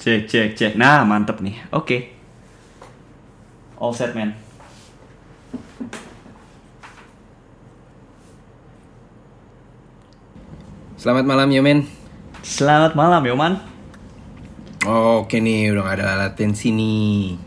[0.00, 0.72] Cek, cek, cek.
[0.76, 1.56] Nah, mantep nih.
[1.72, 1.98] Oke.
[3.80, 4.30] All set, man.
[10.96, 11.84] Selamat malam Yomen.
[12.40, 13.52] Selamat malam, Yoman.
[14.84, 17.40] Oke nih, udah gak ada latensi nih.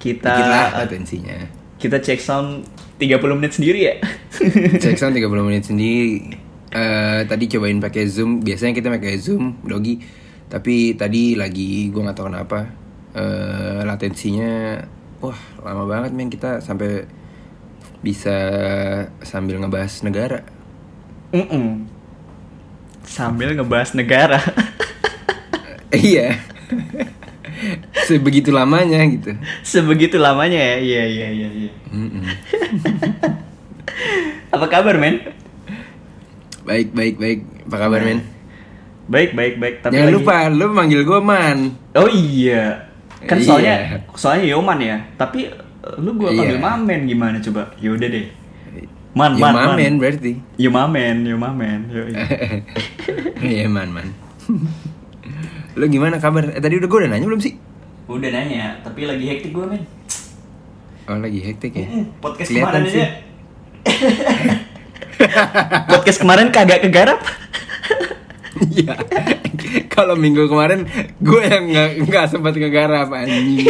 [0.00, 1.38] Kita Dikit lah latensinya.
[1.80, 2.66] kita cek sound
[2.98, 3.94] 30 menit sendiri ya.
[4.84, 6.08] Cek sound 30 menit sendiri.
[6.70, 8.46] Eh tadi cobain pakai Zoom.
[8.46, 9.98] Biasanya kita pakai Zoom, Dogi.
[10.50, 12.66] Tapi tadi lagi gue nggak tahu kenapa
[13.10, 14.78] eh latensinya
[15.22, 17.06] wah lama banget men kita sampai
[18.02, 18.36] bisa
[19.22, 20.40] sambil ngebahas negara.
[21.30, 21.86] Mm-mm.
[23.06, 24.42] Sambil ngebahas negara.
[25.94, 26.40] iya.
[28.08, 29.36] Sebegitu lamanya gitu.
[29.62, 30.76] Sebegitu lamanya ya.
[30.80, 31.72] Iya, iya, iya, iya.
[31.92, 32.24] Mm-mm.
[34.54, 35.20] Apa kabar, men?
[36.66, 37.40] Baik, baik, baik.
[37.68, 38.39] Apa kabar, men?
[39.10, 39.74] Baik, baik, baik.
[39.82, 41.58] Tapi Jangan lagi- lupa, lu manggil gue man.
[41.92, 42.86] Oh iya.
[43.20, 43.44] Kan Iya.
[43.44, 43.74] soalnya
[44.14, 44.96] soalnya Yoman ya.
[45.14, 46.62] Tapi eh, lu gua panggil Iya.
[46.62, 47.62] Mamen gimana coba?
[47.76, 48.26] Ya udah deh.
[49.10, 49.92] Man, ya man, mamen man.
[49.98, 50.32] berarti.
[50.56, 51.78] You mamen, you mamen.
[51.90, 52.12] Yoi.
[53.42, 54.06] Iya man man.
[55.74, 56.46] lu gimana kabar?
[56.48, 57.52] Eh, tadi udah gue udah nanya belum sih?
[58.06, 59.82] Udah nanya, tapi lagi hektik gue men.
[61.04, 61.84] Oh lagi hektik ya.
[61.84, 63.02] Mm, Podcast Kelihatan kemarin sih.
[63.02, 63.08] aja.
[65.90, 67.18] Podcast kemarin kagak kegarap.
[68.50, 68.94] Iya.
[69.88, 73.62] Kalau minggu kemarin gue yang nggak nggak sempat ngegarap anjing.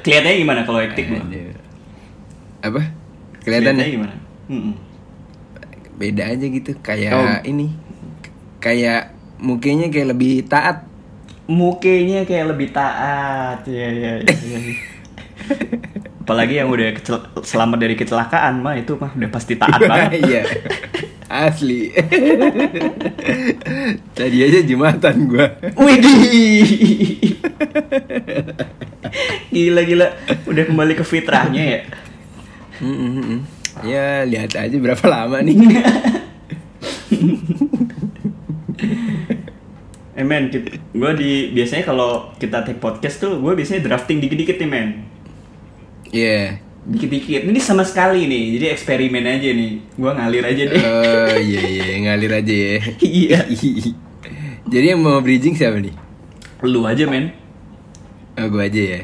[0.00, 1.10] Kelihatannya gimana kalau hektik?
[1.10, 1.54] Anjir.
[2.60, 2.80] Apa?
[3.40, 3.86] Kelihatan ya?
[3.88, 4.14] gimana?
[4.46, 4.74] Mm-mm.
[5.96, 7.38] Beda aja gitu kayak Oh.
[7.42, 7.74] ini.
[8.58, 10.84] Kayak mukanya kayak lebih taat.
[11.46, 13.64] Mukanya kayak lebih taat.
[13.66, 14.58] Iya, iya, iya.
[16.20, 20.20] Apalagi yang udah kecel- selamat dari kecelakaan mah itu mah udah pasti taat banget.
[20.20, 20.42] Iya.
[21.26, 21.94] Asli.
[24.18, 25.46] Tadi aja jumatan gue.
[25.74, 26.66] Widih.
[29.50, 30.06] gila gila,
[30.44, 31.80] udah kembali ke fitrahnya ya.
[32.80, 33.42] Mm-mm.
[33.82, 35.56] Ya lihat aja berapa lama nih.
[40.12, 40.50] Eh men,
[40.90, 44.88] gue di biasanya kalau kita take podcast tuh gue biasanya drafting dikit-dikit nih men.
[46.10, 46.58] Iya.
[46.80, 47.46] Dikit-dikit.
[47.46, 49.72] Ini sama sekali nih, jadi eksperimen aja nih.
[49.94, 50.80] Gue ngalir aja deh.
[50.80, 52.76] Oh iya iya ngalir aja ya.
[53.20, 53.38] Iya.
[54.70, 55.94] Jadi yang mau bridging siapa nih?
[56.66, 57.34] Lu aja men.
[58.38, 59.00] Oh gue aja ya.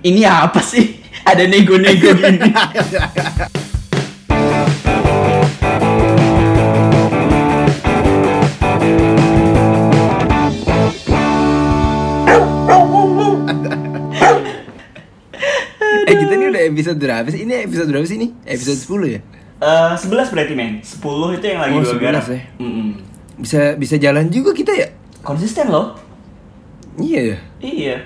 [0.00, 1.00] Ini apa sih?
[1.24, 2.40] Ada nego-nego gini.
[16.80, 17.44] episode berapa sih?
[17.44, 18.28] Ini episode berapa sih ini?
[18.48, 19.20] Episode 10 ya?
[19.60, 20.80] Eh, 11 berarti men.
[20.80, 22.24] 10 itu yang lagi Oh, 11 garap.
[22.24, 22.40] ya.
[22.56, 22.88] Mm-mm.
[23.36, 24.88] Bisa bisa jalan juga kita ya?
[25.20, 25.92] Konsisten loh.
[26.96, 27.38] Iya ya.
[27.60, 27.96] Iya.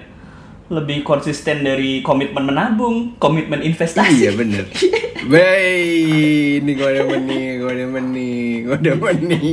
[0.74, 4.10] Lebih konsisten dari komitmen menabung, komitmen investasi.
[4.10, 4.66] Iya bener.
[5.30, 9.48] Baik, ini gue demen nih, gue demen nih, gue demen nih.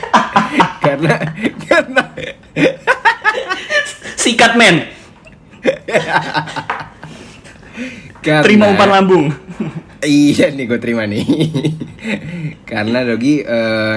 [0.86, 1.14] karena
[1.66, 2.02] karena
[4.14, 4.86] Sikat men.
[8.22, 9.24] karena Terima umpan lambung.
[9.98, 11.26] Iya nih gue terima nih.
[12.70, 13.96] Karena Dogi eh,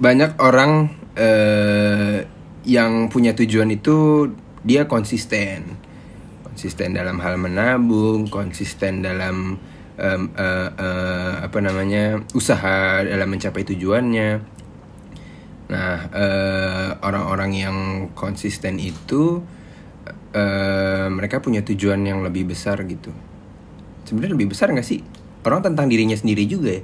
[0.00, 2.24] Banyak orang eh,
[2.64, 4.28] Yang punya tujuan itu
[4.64, 5.76] Dia konsisten.
[6.48, 9.60] Konsisten dalam hal menabung Konsisten dalam
[10.00, 14.30] em, eh, eh, Apa namanya Usaha dalam mencapai tujuannya.
[15.68, 15.96] Nah
[17.04, 17.78] Orang-orang yang
[18.16, 19.44] konsisten itu
[20.34, 23.10] eh, Mereka punya tujuan yang lebih besar gitu.
[24.06, 25.00] Sebenarnya lebih besar nggak sih?
[25.46, 26.82] Orang tentang dirinya sendiri juga ya?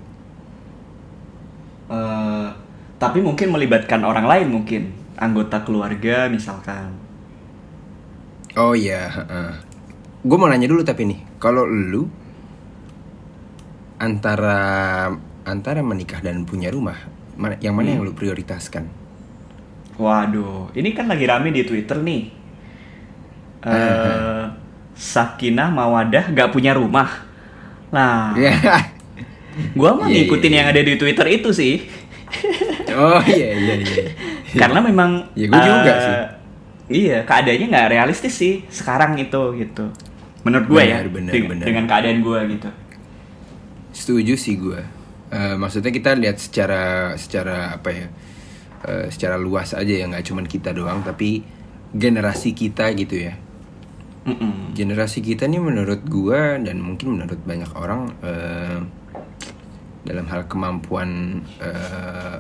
[1.91, 2.49] Eh,
[3.03, 4.83] tapi mungkin melibatkan orang lain mungkin.
[5.21, 6.87] Anggota keluarga misalkan.
[8.59, 9.01] oh iya
[10.21, 12.03] gue mau nanya dulu tapi nih kalau lu
[14.01, 14.59] antara
[15.45, 16.99] antara menikah dan punya rumah
[17.41, 18.85] mana, yang mana yang lu prioritaskan?
[20.01, 22.23] Waduh, ini kan lagi rame di Twitter nih.
[23.63, 24.43] Eh,
[24.97, 27.09] Sakinah Mawadah gak punya rumah.
[27.91, 28.53] Nah, ya
[29.75, 31.75] gua mah Iya, ngikutin iya, yang ada di Twitter itu sih.
[32.95, 34.05] oh iya iya iya
[34.55, 36.17] Karena memang Ya, gua juga eh, sih.
[36.91, 39.87] Iya, keadaannya nggak realistis sih sekarang itu gitu.
[40.43, 41.67] Menurut gue ya, Benar, benar, deng- benar.
[41.69, 42.71] dengan keadaan gue gitu.
[43.91, 44.81] setuju sih gue
[45.31, 48.07] Eh, maksudnya kita lihat secara secara apa ya
[48.83, 51.47] eh, secara luas aja ya nggak cuman kita doang tapi
[51.91, 53.39] generasi kita gitu ya
[54.21, 54.77] Mm-mm.
[54.77, 58.79] generasi kita nih menurut gua dan mungkin menurut banyak orang eh,
[60.05, 62.39] dalam hal kemampuan eh,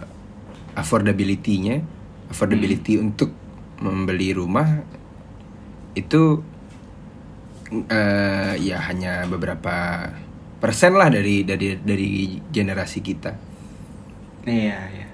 [0.76, 1.80] affordability-nya
[2.28, 3.32] affordability untuk
[3.80, 4.84] membeli rumah
[5.96, 6.44] itu
[7.72, 10.08] eh, ya hanya beberapa
[10.60, 13.32] persen lah dari dari dari generasi kita.
[14.44, 15.08] Iya, iya.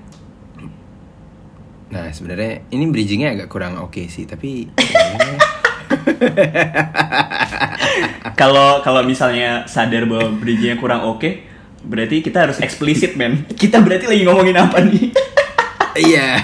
[1.94, 4.66] Nah sebenarnya ini bridgingnya agak kurang oke sih tapi
[8.36, 11.40] Kalau kalau misalnya sadar bahwa bridgingnya kurang oke,
[11.80, 13.48] berarti kita harus eksplisit, men.
[13.48, 15.08] Kita berarti lagi ngomongin apa nih?
[16.12, 16.36] iya.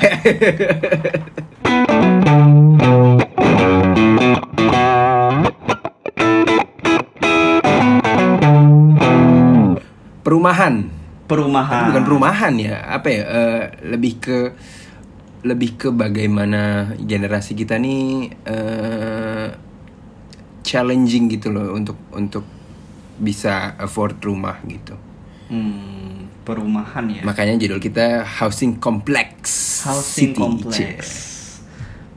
[10.24, 10.88] Perumahan.
[11.28, 11.76] Perumahan.
[11.76, 14.38] Tapi bukan perumahan ya apa ya eh, lebih ke
[15.42, 19.48] lebih ke bagaimana generasi kita nih eh,
[20.62, 22.46] challenging gitu loh untuk untuk
[23.18, 24.94] bisa afford rumah gitu
[25.46, 27.20] Hmm, perumahan ya.
[27.22, 29.30] makanya judul kita housing complex
[29.84, 30.38] Housing City.
[30.38, 30.96] complex.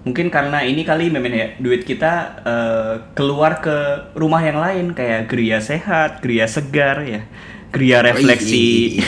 [0.05, 2.13] Mungkin karena ini kali memen ya duit kita
[2.45, 3.75] eh, keluar ke
[4.13, 7.25] rumah yang lain kayak Gria Sehat, Gria Segar ya,
[7.73, 9.01] Gria Oh, Refleksi.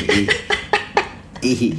[1.40, 1.70] ih,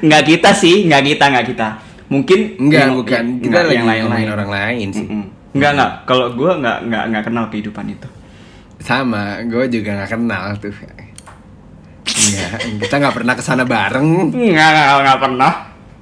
[0.00, 1.68] nggak kita sih, nggak kita, nggak kita.
[2.08, 3.24] Mungkin Enggak, yang- bukan.
[3.38, 4.02] Kita nggak, lagi yang lain-lain.
[4.04, 5.06] ngomongin orang lain sih.
[5.06, 5.24] Mm-mm.
[5.52, 5.90] Nggak nggak.
[6.04, 8.08] Kalau gue nggak nggak nggak kenal kehidupan itu.
[8.78, 10.72] Sama, gue juga gak kenal tuh.
[12.00, 12.50] Enggak,
[12.80, 15.52] kita nggak pernah ke sana bareng, Nggak nggak nggak pernah,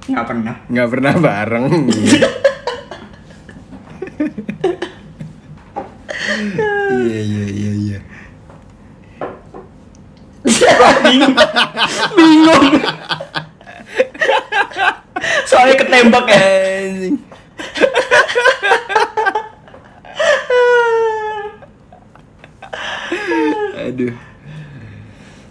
[0.07, 0.55] nggak pernah.
[0.65, 1.65] nggak pernah bareng.
[6.89, 7.99] Iya iya iya iya.
[11.03, 11.35] bingung,
[12.15, 12.98] bingung.
[15.59, 16.39] Soalnya ketembak ya.
[23.81, 24.13] Aduh.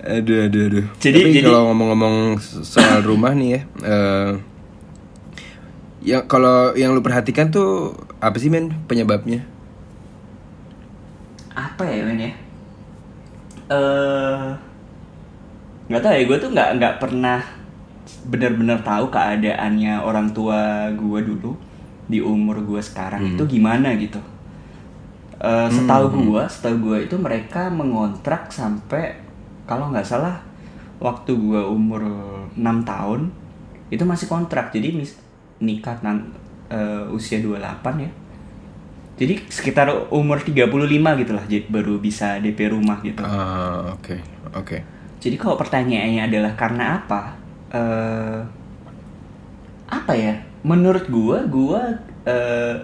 [0.00, 0.84] Aduh aduh aduh.
[0.96, 4.32] Jadi- Tapi jadi- kalau ngomong-ngomong soal rumah nih ya, eh
[6.00, 9.44] ya kalau yang lu perhatikan tuh apa sih men penyebabnya?
[11.50, 12.32] apa ya men ya
[13.68, 14.46] eh
[15.90, 17.42] nggak tahu ya gue tuh nggak nggak pernah
[18.26, 21.52] benar-benar tahu keadaannya orang tua gue dulu
[22.08, 24.20] di umur gue sekarang itu gimana gitu
[25.38, 29.14] Eh setahu gue setahu gue itu mereka mengontrak sampai
[29.70, 30.42] kalau nggak salah
[30.98, 32.02] waktu gue umur
[32.58, 33.30] 6 tahun
[33.88, 35.14] itu masih kontrak jadi mis-
[35.62, 36.34] nikah nan-
[36.68, 38.10] eh, usia 28 ya
[39.18, 43.18] jadi sekitar umur 35 gitu lah jadi baru bisa DP rumah gitu.
[43.18, 44.14] Ah oke
[44.54, 44.78] oke.
[45.18, 47.34] Jadi kalau pertanyaannya adalah karena apa?
[47.70, 48.40] Eh
[49.88, 50.34] apa ya?
[50.60, 51.82] Menurut gua, gua
[52.24, 52.76] eh,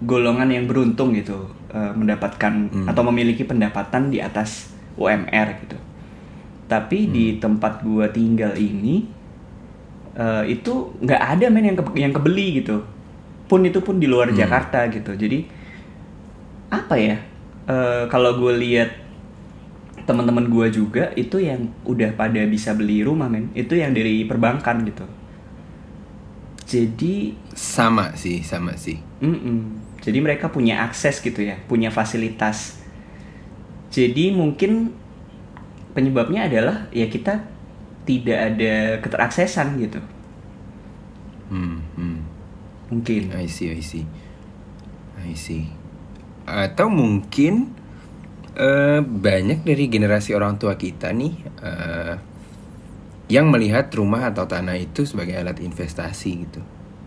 [0.00, 1.36] golongan yang beruntung gitu
[1.68, 2.52] eh, mendapatkan
[2.86, 5.78] atau memiliki pendapatan di atas UMR gitu.
[6.64, 9.04] Tapi di tempat gua tinggal ini
[10.14, 12.84] eh, itu nggak ada men yang ke- yang kebeli gitu.
[13.44, 15.12] Pun itu pun di luar Jakarta gitu.
[15.12, 15.38] Jadi
[16.70, 17.16] apa ya?
[17.64, 18.90] eh, kalau gue lihat
[20.08, 21.60] teman-teman gua juga itu yang
[21.92, 25.04] udah pada bisa beli rumah men itu yang dari perbankan gitu
[26.64, 28.98] jadi Sama sih sama sih.
[29.22, 29.58] mm-mm.
[30.04, 32.82] jadi mereka punya akses gitu ya punya fasilitas
[33.94, 34.92] jadi mungkin
[35.94, 37.46] penyebabnya adalah ya kita
[38.04, 40.00] tidak ada keteraksesan gitu
[41.50, 42.18] Hmm, hmm.
[42.90, 44.06] mungkin I see, I see.
[45.20, 45.70] I see.
[46.44, 47.72] Atau mungkin
[48.54, 52.14] eh, banyak dari generasi orang tua kita nih eh,
[53.28, 56.60] yang melihat rumah atau tanah itu sebagai alat investasi gitu.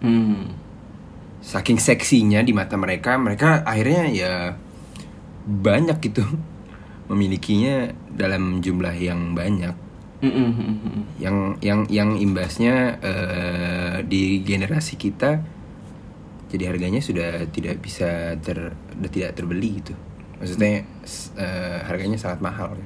[0.03, 0.65] hmm.
[1.37, 4.33] Saking seksinya di mata mereka, mereka akhirnya ya
[5.47, 6.25] banyak gitu
[7.09, 9.75] memilikinya dalam jumlah yang banyak.
[10.17, 11.01] Mm-mm, mm-mm.
[11.21, 15.45] Yang yang yang imbasnya eh, di generasi kita
[16.47, 18.73] jadi harganya sudah tidak bisa ter
[19.13, 19.93] tidak terbeli gitu
[20.37, 20.85] maksudnya
[21.35, 22.77] eh, harganya sangat mahal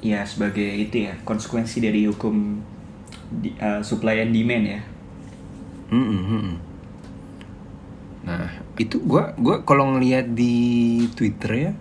[0.00, 2.60] ya sebagai itu ya konsekuensi dari hukum
[3.32, 4.80] di- eh, supply and demand ya
[5.86, 6.56] Mm-mm, mm-mm.
[8.26, 10.54] nah itu gua gua kalau ngelihat di
[11.14, 11.72] twitter ya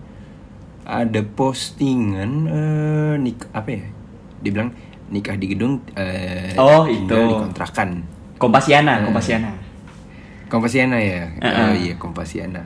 [0.86, 3.86] ada postingan eh, nik apa ya
[4.40, 4.70] dibilang
[5.10, 7.10] nikah di gedung eh, Oh, itu.
[7.10, 8.06] di kontrakan
[8.38, 9.06] Kompasiana Eh.
[9.06, 9.50] Kompasiana
[10.46, 11.62] Kompasiana ya Uh-uh.
[11.62, 12.62] oh iya Kompasiana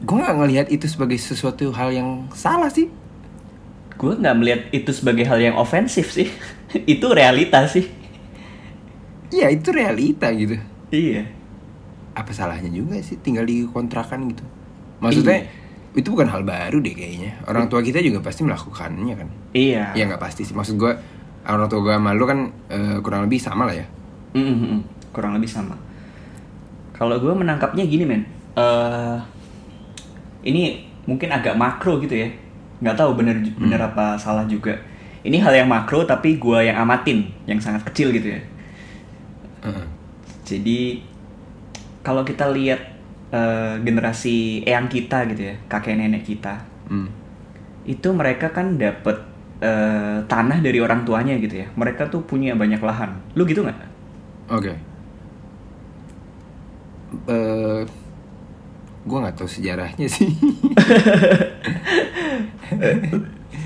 [0.00, 2.88] gue nggak ngelihat itu sebagai sesuatu hal yang salah sih.
[4.00, 6.32] Gue nggak melihat itu sebagai hal yang ofensif sih.
[6.92, 7.84] Itu realita sih.
[9.30, 10.58] Iya itu realita gitu.
[10.90, 11.22] Iya.
[12.18, 14.42] Apa salahnya juga sih tinggal di kontrakan gitu?
[14.98, 15.46] Maksudnya
[15.94, 17.38] itu bukan hal baru deh kayaknya.
[17.46, 19.28] Orang tua kita juga pasti melakukannya kan?
[19.54, 19.94] Iya.
[19.94, 20.54] Ya nggak pasti sih.
[20.54, 20.92] Maksud gue
[21.46, 23.86] orang tua gue sama lu kan eh, kurang lebih sama lah ya.
[24.34, 24.80] Mm, mm, mm.
[25.14, 25.78] kurang lebih sama.
[26.98, 28.26] Kalau gue menangkapnya gini men,
[28.58, 29.39] Eh
[30.44, 32.28] ini mungkin agak makro gitu ya,
[32.80, 34.76] nggak tahu bener bener apa salah juga.
[35.20, 38.40] Ini hal yang makro tapi gue yang amatin, yang sangat kecil gitu ya.
[39.68, 39.84] Heeh.
[40.48, 40.80] Jadi
[42.00, 42.80] kalau kita lihat
[43.30, 46.56] eh, generasi eyang kita gitu ya, kakek nenek kita,
[46.90, 47.06] Hmm.
[47.86, 49.14] itu mereka kan dapet
[49.60, 51.68] eh, tanah dari orang tuanya gitu ya.
[51.76, 53.12] Mereka tuh punya banyak lahan.
[53.36, 53.78] Lu gitu nggak?
[54.50, 54.72] Oke.
[57.28, 57.80] Eh,
[59.00, 60.28] gue nggak tahu sejarahnya sih.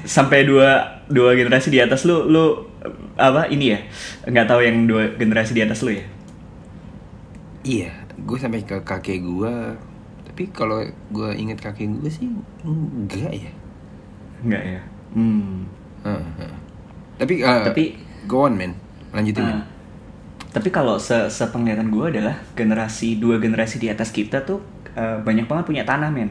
[0.04, 2.68] sampai dua dua generasi di atas lu lu
[3.16, 3.78] apa ini ya
[4.28, 6.04] nggak tahu yang dua generasi di atas lu ya
[7.64, 9.54] iya, gue sampai ke kakek gue.
[10.28, 12.28] Tapi kalau gue inget kakek gue sih
[12.62, 13.52] enggak ya.
[14.44, 14.80] nggak ya
[15.16, 15.64] hmm.
[16.04, 16.56] Heeh, heeh.
[17.16, 17.96] Tapi, eh, Tapi-
[18.28, 18.76] go on man,
[19.16, 19.64] lanjutin man.
[19.64, 19.66] Nah,
[20.52, 24.60] tapi kalau se sepenglihatan gue adalah generasi dua generasi di atas kita tuh
[24.96, 26.30] eh, banyak banget punya tanah men.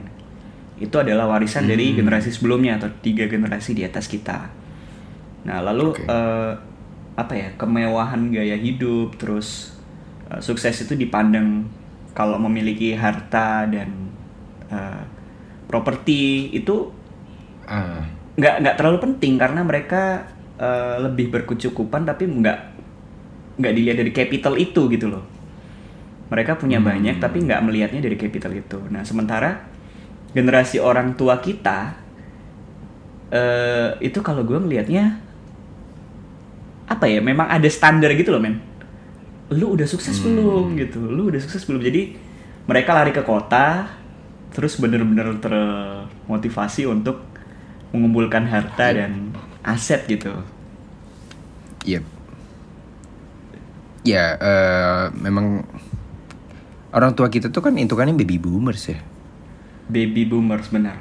[0.79, 4.49] Itu adalah warisan dari generasi sebelumnya atau tiga generasi di atas kita.
[5.47, 6.03] Nah lalu Oke.
[6.07, 6.53] eh,
[7.13, 9.77] apa ya kemewahan gaya hidup terus
[10.31, 11.67] eh, sukses itu dipandang
[12.17, 13.89] kalau memiliki harta dan
[14.71, 15.03] eh,
[15.69, 16.91] properti itu
[17.67, 18.03] Ah,
[18.35, 20.25] nggak nggak terlalu penting karena mereka
[20.57, 22.59] eh, lebih berkecukupan tapi nggak
[23.61, 25.23] nggak dilihat dari capital itu gitu loh
[26.29, 26.87] mereka punya Hmm.
[26.91, 29.63] banyak tapi nggak melihatnya dari capital itu nah sementara
[30.33, 31.93] generasi orang tua kita
[33.33, 35.17] eh itu kalau gue melihatnya
[36.85, 38.61] apa ya memang ada standar gitu loh men
[39.49, 40.25] lu udah sukses Hmm.
[40.37, 42.13] belum gitu lu udah sukses belum jadi
[42.65, 43.89] mereka lari ke kota
[44.53, 47.25] terus bener-bener termotivasi untuk
[47.89, 49.33] mengumpulkan harta dan
[49.65, 50.33] aset gitu
[51.83, 52.03] Yep.
[54.03, 55.67] Ya, eh, memang
[56.93, 58.99] orang tua kita tuh kan hitungannya baby boomers ya.
[59.89, 60.95] baby boomers benar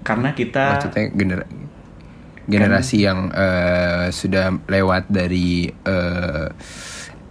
[0.00, 1.40] karena kita Maksudnya gener
[2.48, 6.46] generasi yang eh, sudah lewat dari eh,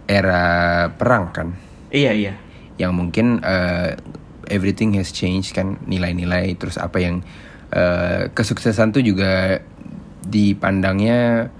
[0.06, 0.46] era
[0.94, 1.48] perang kan,
[1.90, 2.32] iya iya
[2.78, 3.98] yang mungkin eh,
[4.48, 7.26] everything has changed kan nilai-nilai terus apa yang
[7.74, 9.58] eh, kesuksesan tuh juga
[10.24, 11.50] dipandangnya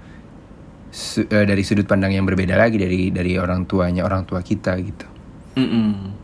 [0.95, 4.79] su- eh, dari sudut pandang yang berbeda lagi dari dari orang tuanya orang tua kita
[4.79, 5.10] gitu.
[5.53, 6.15] Mm-mm.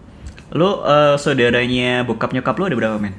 [0.56, 3.16] lu eh, saudaranya bokap nyokap lu ada berapa men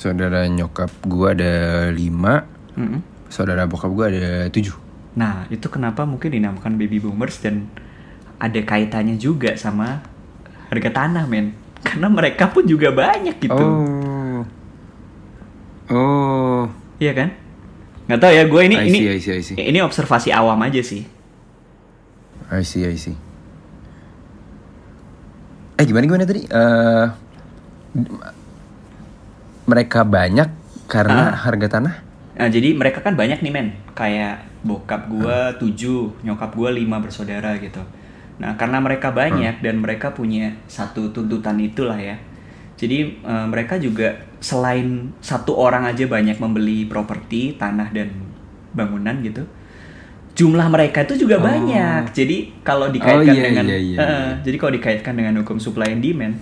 [0.00, 1.52] Saudara nyokap gua ada
[1.92, 3.04] lima, Mm-mm.
[3.28, 4.72] saudara bokap gua ada tujuh.
[5.12, 7.66] nah itu kenapa mungkin dinamakan baby boomers dan
[8.38, 10.00] ada kaitannya juga sama
[10.70, 11.52] harga tanah men
[11.86, 14.40] karena mereka pun juga banyak gitu Oh,
[15.90, 16.62] oh,
[16.96, 17.34] iya kan
[18.06, 19.56] nggak tahu ya gue ini ini see, I see, I see.
[19.58, 21.02] ini observasi awam aja sih
[22.50, 23.14] I see, I see.
[25.80, 26.44] Eh gimana gimana tadi?
[26.44, 27.06] Eh
[29.64, 30.48] mereka banyak
[30.84, 31.94] karena harga tanah.
[32.36, 37.56] Nah, jadi mereka kan banyak nih men, kayak bokap gua tujuh, nyokap gua lima bersaudara
[37.56, 37.80] gitu.
[38.36, 42.20] Nah, karena mereka banyak dan mereka punya satu tuntutan itulah ya.
[42.76, 48.12] Jadi eh, mereka juga selain satu orang aja banyak membeli properti, tanah dan
[48.76, 49.48] bangunan gitu.
[50.40, 51.44] Jumlah mereka itu juga Oh.
[51.44, 52.16] banyak.
[52.16, 54.20] Jadi kalau dikaitkan iya, dengan iya, iya, iya.
[54.40, 56.40] jadi kalau dikaitkan dengan hukum supply and demand,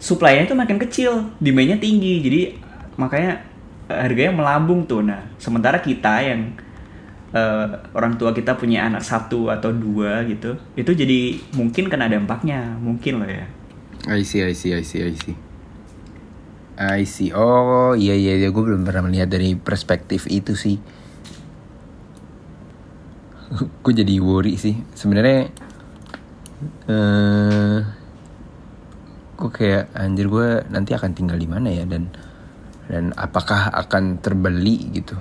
[0.00, 2.24] supply-nya itu makin kecil, demand-nya tinggi.
[2.24, 2.40] Jadi
[2.96, 3.44] makanya
[3.92, 5.04] eh, harganya melambung tuh.
[5.04, 6.56] Nah, sementara kita yang
[7.36, 11.20] eh, orang tua kita punya anak satu atau dua gitu, itu jadi
[11.52, 13.44] mungkin kena dampaknya, mungkin loh ya.
[14.08, 15.36] I see, I see, I see, I see.
[16.74, 17.30] I see.
[17.30, 18.48] Oh iya iya, iya.
[18.50, 20.76] gue belum pernah melihat dari perspektif itu sih.
[23.54, 24.74] Gue jadi worry sih.
[24.94, 25.50] Sebenarnya,
[26.90, 27.78] eh,
[29.34, 32.10] gue kayak anjir gue nanti akan tinggal di mana ya dan
[32.86, 35.16] dan apakah akan terbeli gitu.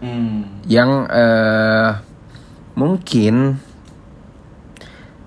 [0.00, 0.64] Hmm.
[0.64, 1.90] Yang eh,
[2.78, 3.60] mungkin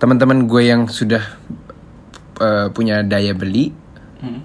[0.01, 1.23] teman-teman gue yang sudah
[2.41, 3.83] eh, punya daya beli
[4.23, 4.39] Hmm.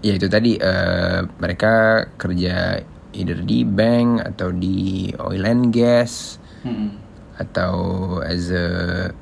[0.00, 2.80] ya itu tadi eh, mereka kerja
[3.12, 6.98] either di bank atau di oil and gas Hmm.
[7.38, 7.74] atau
[8.26, 8.66] as a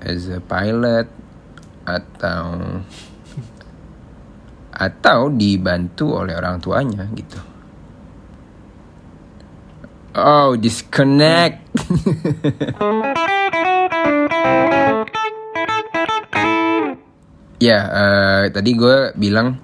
[0.01, 1.05] as a pilot
[1.85, 2.57] atau
[4.73, 7.37] atau dibantu oleh orang tuanya gitu.
[10.15, 11.75] Oh, disconnect.
[17.59, 19.59] ya, eh, tadi gue bilang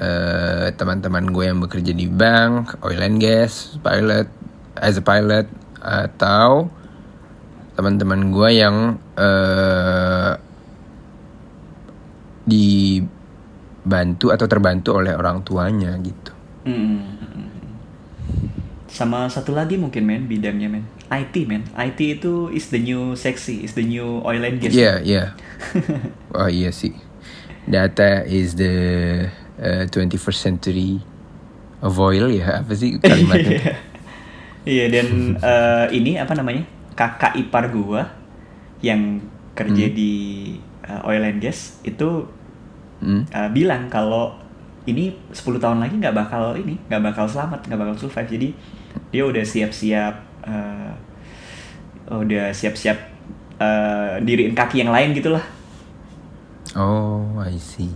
[0.00, 4.26] eh, teman-teman gue yang bekerja di bank, oil and gas, pilot,
[4.80, 5.46] as a pilot
[5.84, 6.72] atau
[7.74, 10.32] teman-teman gue yang eh
[12.44, 16.32] dibantu atau terbantu oleh orang tuanya gitu.
[16.68, 17.00] Hmm.
[18.88, 23.64] Sama satu lagi mungkin men bidangnya men IT men IT itu is the new sexy
[23.64, 24.72] is the new oil and gas.
[24.72, 25.24] Iya, iya.
[26.38, 26.94] Oh iya sih.
[27.64, 28.74] Data is the
[29.56, 31.00] uh, 21st century
[31.80, 33.80] of oil ya apa sih kalimatnya?
[34.64, 36.64] Iya dan eh, ini apa namanya
[36.94, 38.06] kakak ipar gua
[38.80, 39.18] yang
[39.54, 39.94] kerja Hmm.
[39.94, 40.12] di
[40.82, 42.26] eh, oil and gas itu
[42.98, 43.22] Hmm.
[43.26, 44.32] eh, bilang kalau
[44.84, 48.48] ini 10 tahun lagi nggak bakal ini nggak bakal selamat nggak bakal survive jadi
[49.10, 50.92] dia udah siap-siap eh,
[52.06, 52.98] udah siap-siap
[53.56, 55.42] eh, diriin kaki yang lain gitulah
[56.74, 57.94] Oh, I see.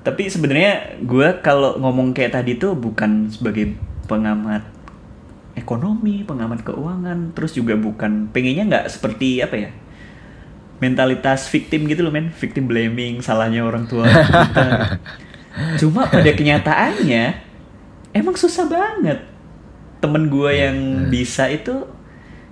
[0.00, 3.74] tapi sebenarnya gue kalau ngomong kayak tadi tuh bukan sebagai
[4.06, 4.62] pengamat
[5.56, 9.70] ekonomi pengamat keuangan terus juga bukan pengennya nggak seperti apa ya
[10.78, 14.04] mentalitas victim gitu loh men victim blaming salahnya orang tua
[14.52, 15.00] kita.
[15.80, 17.24] cuma pada kenyataannya
[18.12, 19.24] emang susah banget
[20.04, 20.76] temen gue yang
[21.08, 21.88] bisa itu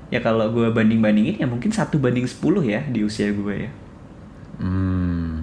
[0.09, 3.71] ya kalau gue banding bandingin ya mungkin satu banding 10 ya di usia gue ya
[4.55, 4.71] Hmm.
[4.71, 5.34] Hmm.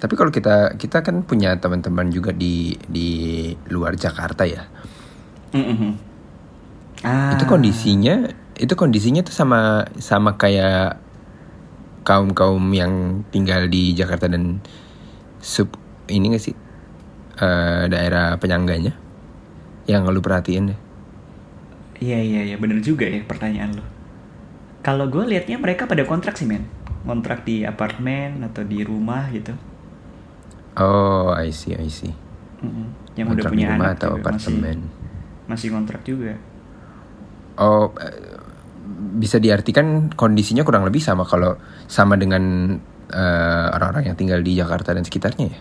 [0.00, 3.08] Tapi kalau kita kita kan punya teman-teman juga di di
[3.68, 4.64] luar Jakarta ya.
[5.52, 5.92] Mm-mm.
[7.04, 7.36] Ah.
[7.36, 10.96] Itu kondisinya itu kondisinya tuh sama sama kayak
[12.04, 14.64] kaum kaum yang tinggal di Jakarta dan
[15.40, 15.68] sub
[16.08, 16.56] ini gak sih
[17.40, 18.92] Eh, daerah penyangganya
[19.88, 20.80] yang lu perhatiin deh.
[22.04, 23.84] Iya iya iya bener juga ya pertanyaan lo.
[24.84, 26.68] Kalau gue liatnya mereka pada kontrak sih men,
[27.08, 29.56] kontrak di apartemen atau di rumah gitu.
[30.76, 32.14] Oh, I see, I see.
[32.62, 32.88] Mm-mm.
[33.16, 34.78] Yang udah Kontrak punya di rumah anak atau apartemen.
[35.48, 36.34] masih masih kontrak juga.
[37.60, 38.40] Oh, eh,
[39.20, 42.42] bisa diartikan kondisinya kurang lebih sama kalau sama dengan
[43.10, 45.60] eh, orang-orang yang tinggal di Jakarta dan sekitarnya ya.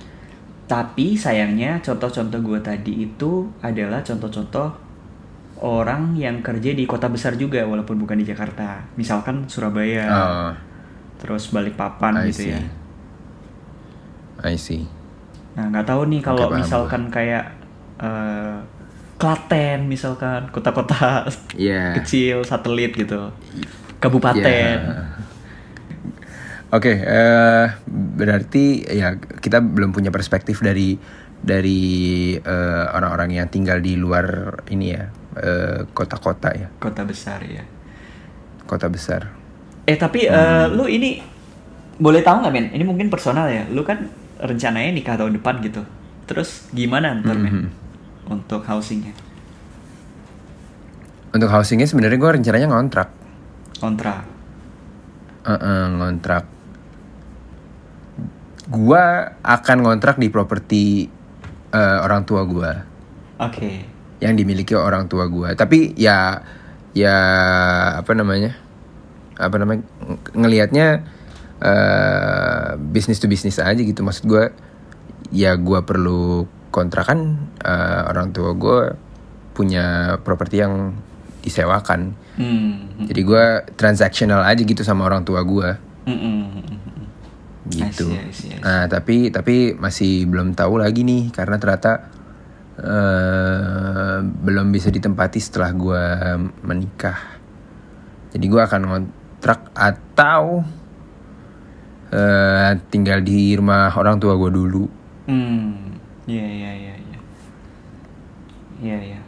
[0.69, 3.31] Tapi sayangnya contoh-contoh gue tadi itu
[3.65, 4.67] adalah contoh-contoh
[5.65, 8.85] orang yang kerja di kota besar juga walaupun bukan di Jakarta.
[8.95, 10.49] Misalkan Surabaya, Oh,
[11.19, 12.51] terus Balikpapan I gitu see.
[12.53, 12.61] ya.
[14.43, 14.87] I see.
[15.59, 17.51] Nah nggak tahu nih kalau paham misalkan kayak
[17.99, 18.57] eh,
[19.19, 21.27] Klaten misalkan kota-kota
[21.59, 21.91] Iya.
[21.99, 23.27] kecil satelit gitu,
[23.99, 24.39] kabupaten.
[24.79, 25.11] Ya.
[26.71, 30.95] Oke, eh, berarti ya kita belum punya perspektif dari
[31.35, 31.81] dari
[32.37, 35.11] eh, orang-orang yang tinggal di luar ini ya
[35.91, 37.63] kota-kota ya, Kota besar ya.
[38.63, 39.31] kota besar.
[39.83, 41.19] Eh tapi eh, lu ini
[41.95, 42.67] boleh tahu nggak men?
[42.71, 43.63] Ini mungkin personal ya.
[43.67, 44.03] Lu kan
[44.39, 45.83] rencananya nikah tahun depan gitu.
[46.25, 47.67] Terus gimana ntar men Mhm.
[48.31, 49.11] untuk housingnya?
[51.29, 53.09] Untuk housingnya sebenarnya gue rencananya ngontrak,
[53.77, 54.25] Kontrak.
[55.41, 56.43] Eh-eh, ngontrak.
[58.65, 59.03] Gua
[59.39, 60.83] akan ngontrak di properti
[61.69, 62.71] eh, orang tua gua.
[63.39, 63.85] Oke.
[64.19, 66.43] yang dimiliki orang tua gue tapi ya
[66.91, 67.15] ya
[67.95, 68.51] apa namanya
[69.39, 71.07] apa namanya ng- ngelihatnya
[71.59, 74.51] eh bisnis to bisnis aja gitu maksud gue
[75.29, 78.79] ya gue perlu kontrakan eh, orang tua gue
[79.51, 80.95] punya properti yang
[81.39, 83.03] disewakan Hmm.
[83.03, 83.45] jadi gue
[83.75, 85.75] transactional aja gitu sama orang tua gue
[86.07, 86.47] Mm-mm.
[87.67, 88.63] gitu I see, I see, I see.
[88.63, 92.07] nah tapi tapi masih belum tahu lagi nih karena ternyata
[92.79, 96.03] eh, belum bisa ditempati setelah gue
[96.63, 97.19] menikah
[98.31, 100.63] jadi gue akan ngontrak atau
[102.09, 104.83] eh, tinggal di rumah orang tua gue dulu
[105.23, 105.93] Hmm.
[106.25, 107.19] Iya iya iya iya.
[108.79, 109.19] Iya iya.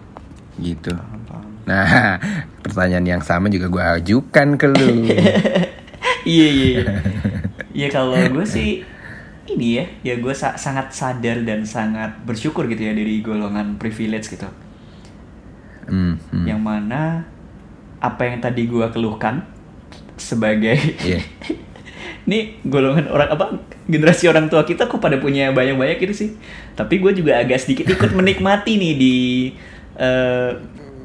[0.57, 1.51] gitu Paham paham.
[1.63, 2.17] nah
[2.63, 4.87] pertanyaan yang sama juga gue ajukan ke lu
[6.23, 6.47] Iya iya.
[6.51, 6.83] iya.
[7.71, 8.81] Iya kalau gue sih
[9.47, 14.29] ini ya, ya gue sa- sangat sadar dan sangat bersyukur gitu ya dari golongan privilege
[14.29, 14.45] gitu.
[15.83, 16.45] Hmm, hmm.
[16.45, 17.01] Yang mana
[17.97, 19.43] apa yang tadi gue keluhkan
[20.15, 21.19] sebagai Iya.
[22.21, 23.45] ini golongan orang apa
[23.85, 26.29] generasi orang tua kita kok pada punya banyak-banyak gitu sih.
[26.73, 29.15] Tapi gue juga agak sedikit ikut menikmati nih di
[29.95, 30.49] eh,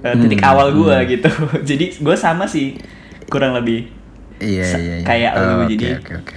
[0.02, 1.08] eh, titik Hmm, awal gue hmm.
[1.10, 1.30] gitu.
[1.74, 2.76] Jadi gue sama sih
[3.26, 3.88] kurang lebih
[4.36, 5.04] Iya iya iya.
[5.04, 6.36] kayak lu, Oh, oke, jadi- oke oke.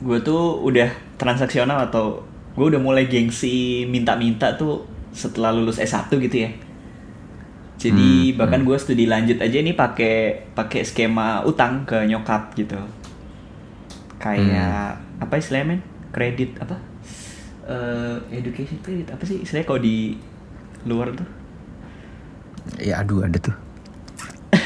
[0.00, 2.24] gue tuh udah transaksional atau
[2.56, 6.50] gue udah mulai gengsi minta-minta tuh setelah lulus S1 gitu ya.
[7.76, 8.68] Jadi Hmm, bahkan hmm.
[8.68, 10.16] gue studi lanjut aja nih pakai
[10.52, 12.76] pakai skema utang ke nyokap gitu.
[14.20, 15.22] Kayak Hmm.
[15.22, 15.80] apa istilahnya men?
[16.10, 16.76] Kredit apa?
[17.62, 20.18] Eh, education credit apa sih istilahnya kalau di
[20.82, 21.28] luar tuh
[22.76, 23.54] Ya aduh ada tuh.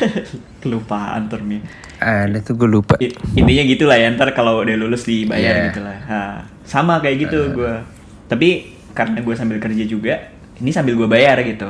[0.59, 1.61] kelupaan termnya
[1.97, 2.97] Ada tuh gue lupa.
[2.99, 5.65] I- intinya gitulah ya ntar kalau udah lulus dibayar Iya.
[5.69, 6.21] gitu lah Ha,
[6.63, 7.75] sama kayak gitu gue
[8.25, 8.49] tapi
[8.91, 11.69] karena gue sambil kerja juga ini sambil gue bayar gitu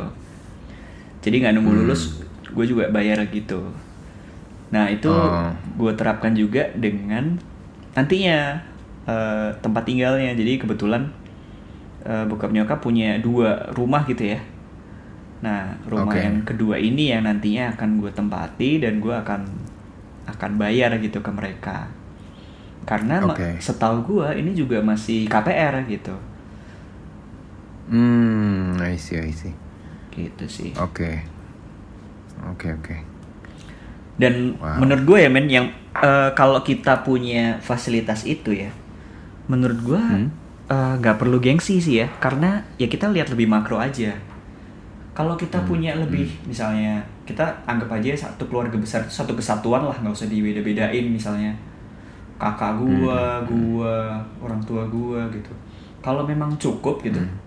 [1.21, 3.75] jadi nggak nunggu lulus gue juga bayar gitu
[4.71, 5.51] nah itu Oh.
[5.77, 7.37] gue terapkan juga dengan
[7.95, 8.59] nantinya
[9.07, 11.09] eh, tempat tinggalnya jadi kebetulan
[12.07, 14.41] eh, bokap nyokap punya dua rumah gitu ya
[15.45, 16.25] nah rumah Oke.
[16.25, 19.45] yang kedua ini yang nantinya akan gue tempati dan gue akan
[20.25, 21.85] akan bayar gitu ke mereka
[22.89, 23.61] karena Oke.
[23.61, 26.17] setahu gue ini juga masih KPR gitu
[27.85, 29.53] Hmm, I see, I see.
[30.15, 31.21] gitu sih Oke.
[32.49, 32.97] Oke, oke.
[34.15, 34.79] dan Wow.
[34.79, 35.67] menurut gue ya men yang
[36.03, 38.71] eh, kalau kita punya fasilitas itu ya
[39.51, 40.29] menurut gue Hmm.
[40.75, 44.17] nggak perlu gengsi sih ya karena ya kita lihat lebih makro aja.
[45.15, 49.87] Kalau kita Hmm, punya lebih misalnya kita anggap aja satu keluarga besar itu satu kesatuan
[49.87, 51.55] lah nggak usah dibeda-bedain misalnya.
[52.41, 55.51] Kakak gua Hmm, gua orang tua gua gitu.
[56.03, 57.39] Kalau memang cukup gitu Hmm.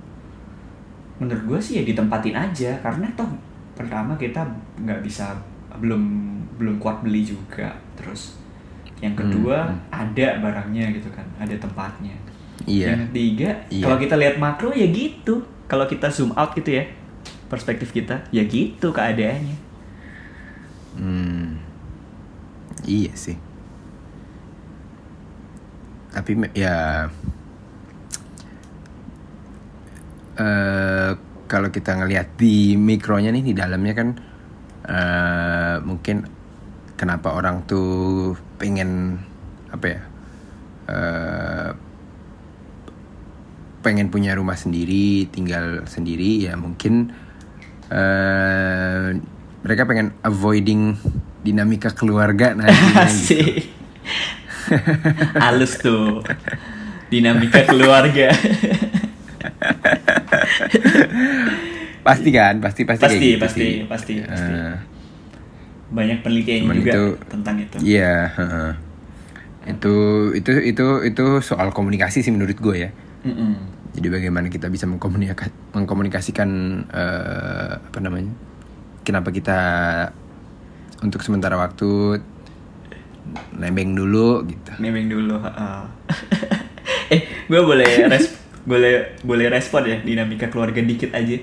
[1.17, 3.25] menurut gue sih ya ditempatin aja karena toh
[3.73, 4.45] pertama kita
[4.77, 5.33] nggak bisa
[5.81, 8.35] belum belum kuat beli juga terus
[8.97, 9.93] yang Hmm, kedua hmm.
[9.93, 12.17] ada barangnya gitu kan ada tempatnya
[12.65, 12.97] Iya.
[12.97, 13.83] yang ketiga Iya.
[13.85, 16.83] kalau kita lihat makro ya gitu kalau kita zoom out gitu ya
[17.47, 19.69] perspektif kita ya gitu keadaannya
[20.97, 21.61] Hmm.
[22.81, 23.37] Iya sih.
[26.09, 27.05] Tapi ya
[30.37, 31.11] eh
[31.45, 34.09] kalau kita ngelihat di mikronya nih di dalamnya kan
[34.87, 36.25] eh mungkin
[36.97, 39.21] kenapa orang tuh pengen
[39.69, 40.01] apa ya?
[40.87, 41.69] eh
[43.79, 47.13] pengen punya rumah sendiri, tinggal sendiri ya mungkin
[47.87, 49.15] eh
[49.63, 50.95] mereka pengen avoiding
[51.39, 53.63] dinamika keluarga nantinya gitu.
[55.37, 56.19] Halus tuh
[57.07, 58.35] dinamika keluarga
[62.03, 63.73] Pasti kan, pasti pasti kayak Pasti, gitu pasti, sih.
[63.85, 64.51] pasti, Eh, pasti.
[65.87, 68.71] Banyak penelitian Cuman juga itu- tentang itu Iya, heeh.
[69.67, 69.95] itu
[70.31, 72.89] itu itu itu soal komunikasi sih menurut gue ya.
[73.23, 73.55] Mm-mm.
[73.91, 76.49] Jadi bagaimana kita bisa mengkomunika- mengkomunikasikan
[76.87, 78.31] eh, apa namanya?
[79.01, 79.59] Kenapa kita
[80.99, 82.19] untuk sementara waktu
[83.53, 84.71] nembeng dulu gitu.
[84.79, 85.35] Nebeng dulu.
[85.37, 85.79] heeh.
[87.15, 91.37] eh, gue boleh res boleh boleh respon ya dinamika keluarga dikit aja.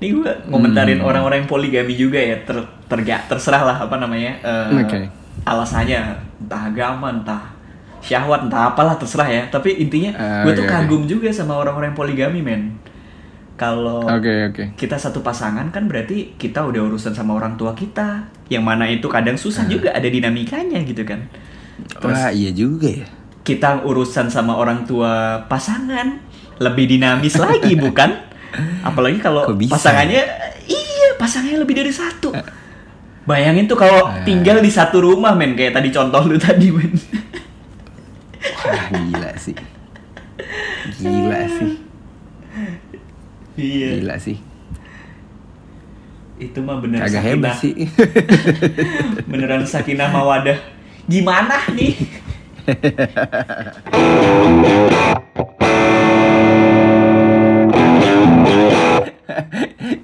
[0.00, 1.06] Ini gue ngomentarin Hmm.
[1.06, 2.40] orang-orang yang poligami juga ya.
[2.40, 4.32] Ter, terga- terserah lah apa namanya.
[4.40, 5.00] eh, Oke.
[5.42, 6.00] Alasannya
[6.38, 7.52] entah agama, entah
[8.00, 9.42] syahwat, entah apalah terserah ya.
[9.46, 10.76] Tapi intinya Ah, gue tuh oke, oke.
[10.82, 12.62] kagum juga sama orang-orang yang poligami men.
[13.54, 14.64] Kalau Oke, oke.
[14.74, 18.24] kita satu pasangan kan berarti kita udah urusan sama orang tua kita.
[18.48, 19.70] Yang mana itu kadang susah Ah.
[19.70, 21.28] juga ada dinamikanya gitu kan.
[21.92, 23.04] Terus Wah, iya juga ya.
[23.42, 26.24] kita urusan sama orang tua pasangan
[26.56, 28.16] lebih dinamis lagi bukan
[28.80, 30.20] apalagi kalau pasangannya
[30.64, 32.30] iya pasangannya lebih dari satu
[33.22, 34.24] bayangin tuh kalau Eh.
[34.24, 36.92] tinggal di satu rumah men kayak tadi contoh lu tadi men
[38.40, 39.52] Wah, gila sih.
[40.96, 41.70] Gila sih.
[43.54, 44.36] iya Gila sih.
[46.40, 47.70] itu mah bener Agak hebat sih.
[49.30, 50.56] beneran sakinah mawadah
[51.04, 51.94] gimana nih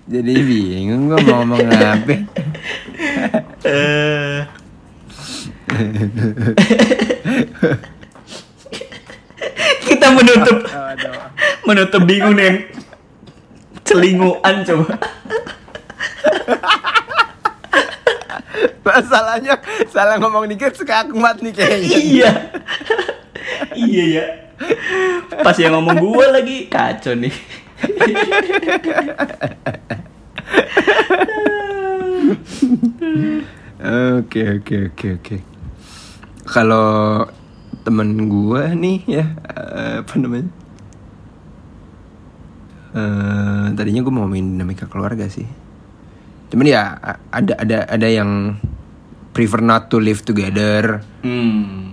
[0.07, 2.15] Jadi bingung gua mau ngomong apa.
[3.67, 4.39] Eh.
[9.87, 10.59] kita menutup
[11.67, 12.71] menutup bingung nih
[13.83, 14.95] celinguan coba
[18.87, 19.59] Masalahnya
[19.91, 21.99] salah ngomong dikit sekakmat nih kayaknya.
[21.99, 22.31] iya
[23.75, 24.25] iya ya
[25.43, 27.35] pas yang ngomong gue lagi kacau nih
[34.17, 35.37] Oke oke oke oke.
[36.49, 37.23] Kalau
[37.85, 40.49] temen gua nih ya eh, apa namanya?
[42.97, 45.45] Eh tadinya gua mau ngomongin dinamika keluarga sih.
[46.49, 46.97] Cuman ya
[47.29, 48.57] ada ada ada yang
[49.37, 51.87] prefer not to live together hmm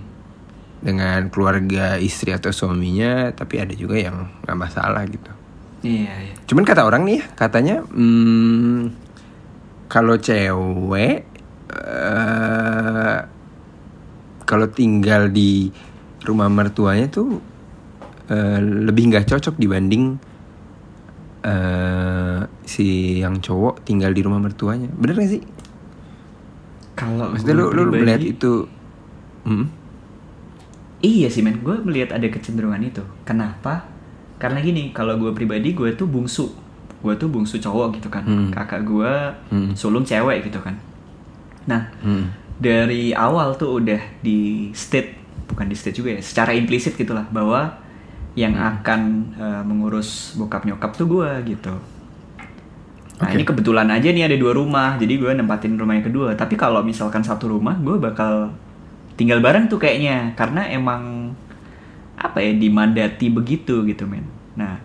[0.84, 5.32] dengan keluarga istri atau suaminya, tapi ada juga yang nggak masalah gitu.
[5.80, 9.03] iya iya Cuman kata orang nih, katanya hmm,
[9.88, 11.24] kalau cewek
[11.72, 13.18] eh,
[14.44, 15.72] kalau tinggal di
[16.24, 17.40] rumah mertuanya tuh
[18.28, 20.16] eh, lebih nggak cocok dibanding
[21.44, 25.44] eh, si yang cowok tinggal di rumah mertuanya bener gak sih
[26.94, 28.70] Kalau maksudnya lu lu melihat itu
[29.44, 29.84] hmm?
[31.04, 33.04] Iya sih men, gue melihat ada kecenderungan itu.
[33.28, 33.84] Kenapa?
[34.40, 36.48] Karena gini, kalau gue pribadi gue tuh bungsu,
[37.04, 38.24] gue tuh bungsu cowok gitu kan.
[38.24, 38.48] Hmm.
[38.48, 39.12] Kakak gue
[39.52, 39.76] Hmm.
[39.76, 40.72] sulung cewek gitu kan.
[41.68, 42.32] Nah Hmm.
[42.56, 47.76] dari awal tuh udah di state, bukan di state juga ya, secara implisit gitulah bahwa
[48.34, 48.80] yang Hmm.
[48.80, 49.00] akan
[49.36, 51.74] eh, mengurus bokap nyokap tuh gue gitu.
[53.14, 53.38] Nah Oke.
[53.38, 56.34] ini kebetulan aja nih ada dua rumah, jadi gue nempatin rumah yang kedua.
[56.34, 58.50] Tapi kalau misalkan satu rumah, gue bakal
[59.14, 61.30] tinggal bareng tuh kayaknya, karena emang
[62.18, 64.26] apa ya dimandati begitu gitu men.
[64.54, 64.82] Nah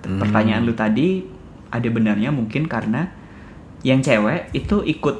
[0.00, 0.16] Hmm.
[0.16, 1.24] pertanyaan lu tadi
[1.70, 3.10] ada benarnya mungkin karena
[3.80, 5.16] yang cewek itu ikut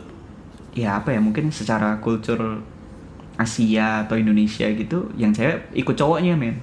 [0.75, 2.63] ya apa ya mungkin secara kultur
[3.41, 6.61] Asia atau Indonesia gitu, yang cewek ikut cowoknya men.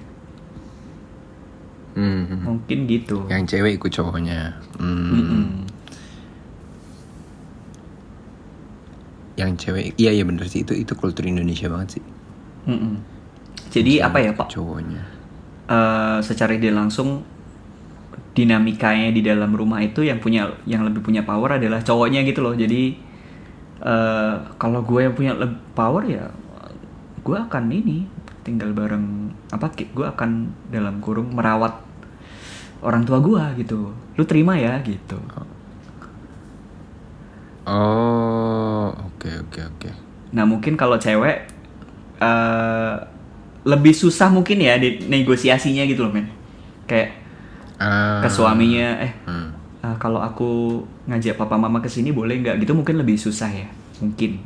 [1.98, 2.38] Hmm.
[2.46, 3.26] Mungkin gitu.
[3.26, 5.10] yang cewek ikut cowoknya Hmm.
[5.10, 5.44] Mm-mm.
[9.34, 12.04] yang cewek iya iya bener sih itu itu kultur Indonesia banget sih
[12.66, 12.94] Mm-mm.
[13.68, 14.46] Jadi apa ya pak?
[14.50, 15.02] cowoknya
[15.68, 17.22] eh secara tidak langsung
[18.38, 22.54] dinamikanya di dalam rumah itu yang punya yang lebih punya power adalah cowoknya gitu loh.
[22.54, 22.94] Jadi
[23.82, 25.34] eh kalau gue yang punya
[25.74, 26.30] power ya
[27.26, 28.06] gue akan ini
[28.46, 31.82] tinggal bareng apa gue akan dalam kurung merawat
[32.86, 33.90] orang tua gue gitu.
[34.14, 35.18] Lu terima ya gitu.
[37.66, 39.90] Oh oke oke oke.
[40.30, 41.50] Nah mungkin kalau cewek
[42.22, 42.96] eh
[43.66, 46.30] lebih susah mungkin ya di negosiasinya gitu loh men.
[46.88, 47.17] Kayak
[47.78, 48.18] Ah.
[48.20, 49.54] ke suaminya eh Hmm.
[49.78, 53.68] "Ah, kalau aku ngajak papa mama ke sini boleh nggak gitu mungkin lebih susah ya
[53.98, 54.42] mungkin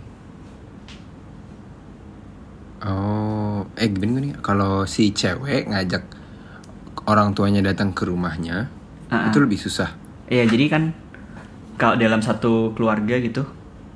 [2.83, 6.03] Oh, eh gini gini, kalau si cewek ngajak
[7.07, 8.67] orang tuanya datang ke rumahnya,
[9.07, 9.95] Ah, itu lebih susah.
[10.27, 10.83] Iya jadi kan
[11.79, 13.47] kalau dalam satu keluarga gitu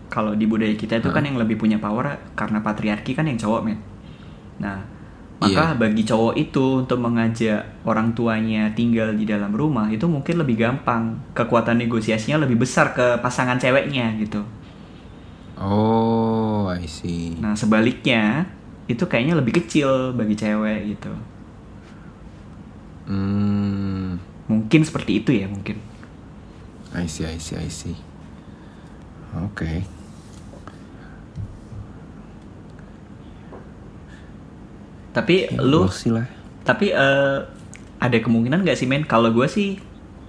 [0.07, 3.61] kalau di budaya kita itu kan yang lebih punya power karena patriarki kan yang cowok
[3.63, 3.79] men
[4.57, 4.81] nah
[5.37, 5.77] maka Iya.
[5.77, 11.03] bagi cowok itu untuk mengajak orang tuanya tinggal di dalam rumah itu mungkin lebih gampang
[11.37, 14.41] kekuatan negosiasinya lebih besar ke pasangan ceweknya gitu
[15.57, 17.37] Oh, I see.
[17.43, 18.49] nah sebaliknya
[18.89, 21.13] itu kayaknya lebih kecil bagi cewek gitu
[23.07, 24.19] Hmm,
[24.51, 25.79] mungkin seperti itu ya mungkin
[26.95, 27.97] I see, I see, I see.
[29.37, 29.85] Oke.
[35.17, 36.27] Tapi Ya, lu lah.
[36.63, 37.39] Tapi eh,
[37.97, 39.09] ada kemungkinan nggak sih men?
[39.09, 39.81] Kalau gue sih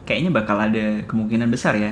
[0.07, 1.91] kayaknya bakal ada kemungkinan besar ya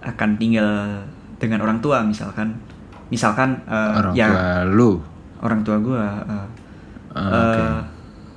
[0.00, 1.04] akan tinggal
[1.36, 2.56] dengan orang tua misalkan,
[3.10, 4.90] misalkan eh, Orang ya tua lu.
[5.38, 6.00] orang tua gue.
[6.00, 6.46] eh,
[7.08, 7.60] Ah, Oke.
[7.60, 7.80] eh,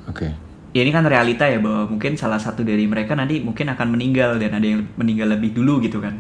[0.10, 0.28] Oke.
[0.72, 4.36] ya ini kan realita ya bahwa mungkin salah satu dari mereka nanti mungkin akan meninggal
[4.36, 6.18] dan ada yang meninggal lebih dulu gitu kan.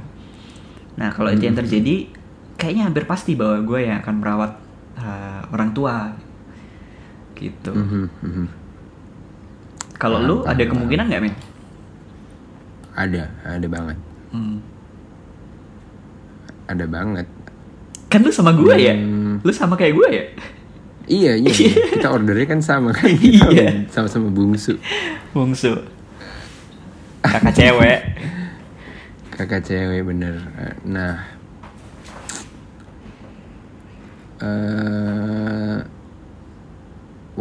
[0.99, 1.63] Nah kalau itu yang Hmm.
[1.65, 2.05] terjadi,
[2.55, 4.51] kayaknya hampir pasti bahwa gue yang akan merawat
[4.95, 6.13] eh, orang tua
[7.41, 7.71] gitu.
[7.73, 8.45] Mhm, mhm.
[9.97, 11.35] Kalau lu paham, ada kemungkinan nggak men?
[12.93, 13.97] Ada, ada banget.
[14.29, 14.57] Hmm.
[16.69, 17.27] Ada banget.
[18.11, 18.93] Kan lu sama gue ya?
[18.93, 19.41] Hmm.
[19.41, 20.25] Lu sama kayak gue ya?
[21.11, 21.51] Iya, iya.
[21.51, 21.73] iya.
[21.97, 23.09] Kita ordernya kan sama kan.
[23.19, 23.89] Iya.
[23.89, 24.77] Sama-sama bungsu.
[25.35, 25.75] Bungsu.
[27.21, 27.99] Kakak cewek.
[29.35, 30.41] Kakak cewek bener.
[30.85, 31.21] Nah,
[34.41, 35.20] eh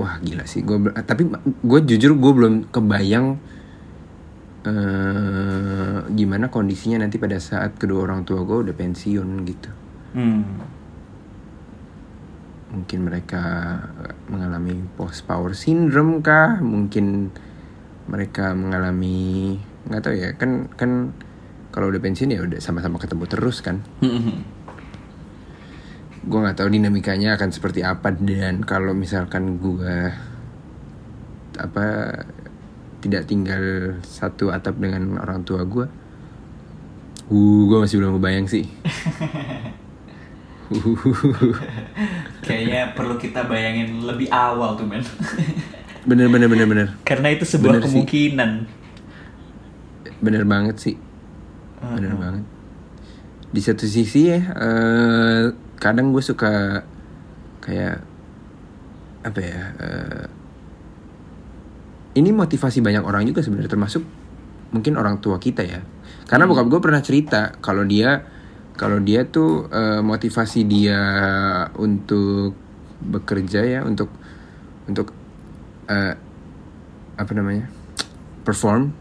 [0.00, 0.64] wah gila sih.
[0.64, 1.28] Gue tapi
[1.60, 3.36] gue jujur gue belum kebayang
[4.60, 9.70] eh gimana kondisinya nanti pada saat kedua orang tua gue udah pensiun gitu.
[10.16, 10.44] Hmm.
[12.70, 13.42] Mungkin mereka
[14.30, 16.60] mengalami post power syndrome kah?
[16.60, 17.28] Mungkin
[18.10, 21.14] mereka mengalami nggak tahu ya kan kan
[21.70, 23.80] kalau udah pensiun ya udah sama-sama ketemu terus kan
[26.20, 30.12] gue nggak tahu dinamikanya akan seperti apa dan kalau misalkan gue
[31.56, 31.85] apa
[33.00, 33.62] tidak tinggal
[34.00, 35.87] satu atap dengan orang tua gue
[37.26, 38.64] uh gue masih belum kebayang sih
[42.40, 45.02] Kayaknya perlu kita bayangin lebih awal tuh men.
[46.09, 47.90] bener bener bener bener Karena itu sebuah Bener sih.
[47.90, 48.50] kemungkinan.
[50.20, 50.96] bener banget sih
[51.80, 52.20] bener Uh-uh.
[52.20, 52.44] banget
[53.50, 55.44] di satu sisi ya eh,
[55.80, 56.84] kadang gue suka
[57.64, 58.04] kayak
[59.20, 60.26] apa ya eh,
[62.20, 64.02] ini motivasi banyak orang juga sebenarnya termasuk
[64.70, 65.82] mungkin orang tua kita ya.
[66.30, 68.22] Karena bokap gue pernah cerita kalau dia
[68.76, 71.00] kalau dia tuh eh, motivasi dia
[71.76, 72.54] untuk
[73.00, 74.12] bekerja ya untuk
[74.84, 75.16] untuk
[75.88, 76.14] eh,
[77.16, 77.68] apa namanya
[78.44, 78.92] perform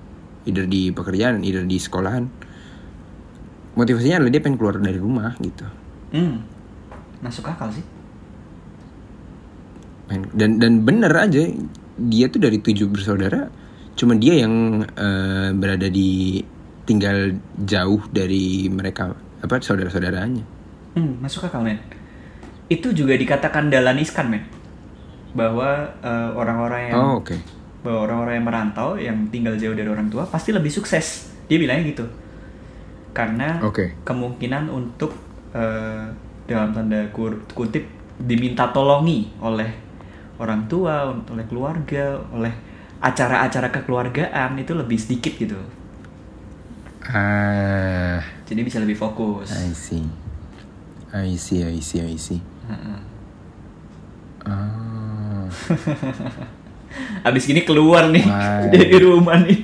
[0.47, 2.27] either di pekerjaan either di sekolahan
[3.79, 5.67] motivasinya adalah dia pengen keluar dari rumah gitu.
[6.11, 6.58] Hmm.
[7.19, 7.85] Masuk akal sih.
[10.09, 11.45] Dan dan bener aja
[11.99, 13.51] dia tuh dari tujuh bersaudara
[13.93, 16.41] cuma dia yang eh, berada di
[16.87, 20.57] tinggal jauh dari mereka apa saudara-saudaranya
[20.97, 21.77] Hmm, masuk akal men.
[22.65, 24.43] Itu juga dikatakan Dahlan Iskan men.
[25.37, 27.37] Bahwa eh, orang-orang yang oh oke
[27.79, 31.31] bahwa orang-orang yang merantau yang tinggal jauh dari orang tua pasti lebih sukses.
[31.47, 32.05] Dia bilangnya gitu.
[33.15, 33.95] Karena Oke.
[34.03, 35.15] kemungkinan untuk
[35.55, 36.11] eh,
[36.49, 37.05] dalam tanda
[37.53, 37.85] kutip
[38.17, 39.69] diminta tolongi oleh
[40.41, 42.51] orang tua, oleh keluarga, oleh
[42.99, 45.59] acara-acara kekeluargaan itu lebih sedikit gitu.
[47.05, 49.53] ah Jadi bisa lebih fokus.
[49.53, 50.03] I see
[51.09, 52.99] I see I see I see Heeh.
[54.45, 55.45] ah
[57.29, 58.65] Abis gini keluar nih Wah.
[58.73, 59.59] dari rumah nih.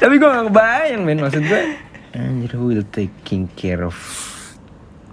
[0.00, 1.60] tapi gue gak kebayang men maksud gue
[2.14, 3.94] anjir who will taking care of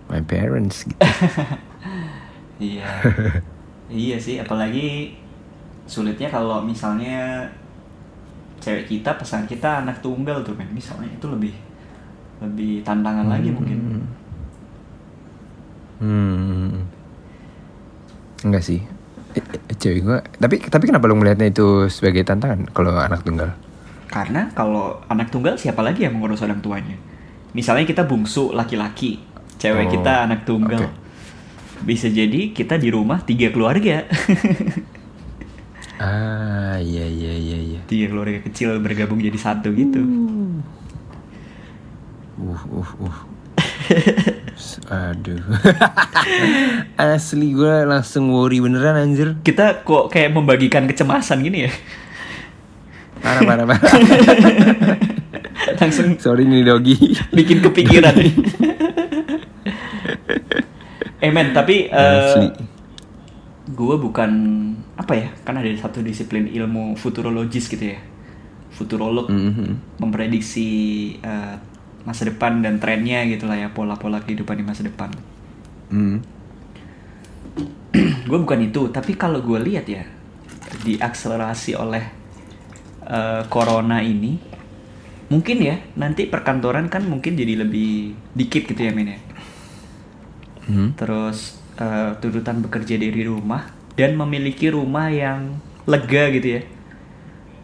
[0.10, 0.98] my parents gitu
[2.74, 2.88] iya.
[3.92, 5.14] iya sih, apalagi
[5.86, 7.46] sulitnya kalau misalnya
[8.58, 10.68] cewek kita pesan kita anak tunggal tuh men.
[10.74, 11.54] Misalnya itu lebih
[12.42, 13.78] lebih tantangan lagi mungkin.
[15.98, 16.86] hmm
[18.46, 18.82] enggak sih
[19.38, 23.54] Eh, eh, cewek gue tapi tapi kenapa lo melihatnya itu sebagai tantangan kalau anak tunggal
[24.08, 26.96] Karena kalau anak tunggal siapa lagi yang mengurus orang tuanya?
[27.52, 29.20] Misalnya kita bungsu laki-laki,
[29.60, 30.88] cewek Oh, kita anak tunggal.
[30.88, 30.96] oke.
[31.86, 34.08] Bisa jadi kita di rumah tiga keluarga.
[35.98, 40.06] ah iya iya iya iya tiga keluarga kecil bergabung jadi satu gitu.
[42.38, 43.18] uh uh uh
[44.94, 45.42] aduh
[47.02, 51.72] asli gue langsung worry beneran anjir Kita kok kayak membagikan kecemasan gini ya?
[53.28, 53.84] Parah parah parah
[55.80, 56.96] Langsung sorry nih dogi
[57.30, 58.16] bikin kepikiran
[61.18, 62.48] eh men, tapi Asli.
[63.68, 64.32] gue bukan
[64.96, 65.28] apa ya?
[65.42, 68.00] Kan ada satu disiplin ilmu futurologis gitu ya.
[68.70, 69.98] Futurolog Mhm.
[69.98, 70.70] memprediksi
[71.20, 71.56] eh,
[72.06, 75.12] masa depan dan trennya gitu lah ya pola-pola kehidupan di masa depan.
[75.88, 76.20] Hmm.
[78.28, 80.04] gue bukan itu, tapi kalau gue lihat ya
[80.84, 82.04] diakselerasi oleh
[83.08, 84.38] eh, corona ini,
[85.32, 89.20] mungkin ya nanti perkantoran kan mungkin jadi lebih dikit gitu ya men ya.
[90.68, 90.92] Hmm.
[91.00, 96.62] Terus eh, tuntutan bekerja dari rumah dan memiliki rumah yang lega gitu ya,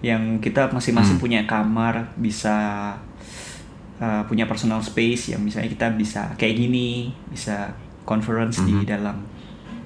[0.04, 2.56] yang kita masing-masing punya kamar bisa
[4.00, 9.24] uh, punya personal space yang misalnya kita bisa kayak gini, bisa conference di dalam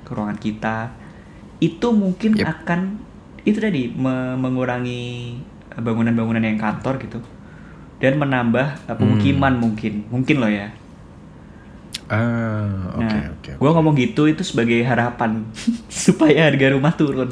[0.07, 0.93] ruangan kita,
[1.59, 2.45] itu mungkin Yep.
[2.45, 2.81] akan
[3.47, 5.01] itu tadi me- mengurangi
[5.77, 7.19] bangunan-bangunan yang kantor gitu
[8.01, 10.69] dan menambah uh, pemukiman mungkin, mungkin loh ya.
[12.07, 15.43] ah oke Nah, oke gue ngomong gitu itu sebagai harapan
[15.91, 17.29] supaya harga rumah turun,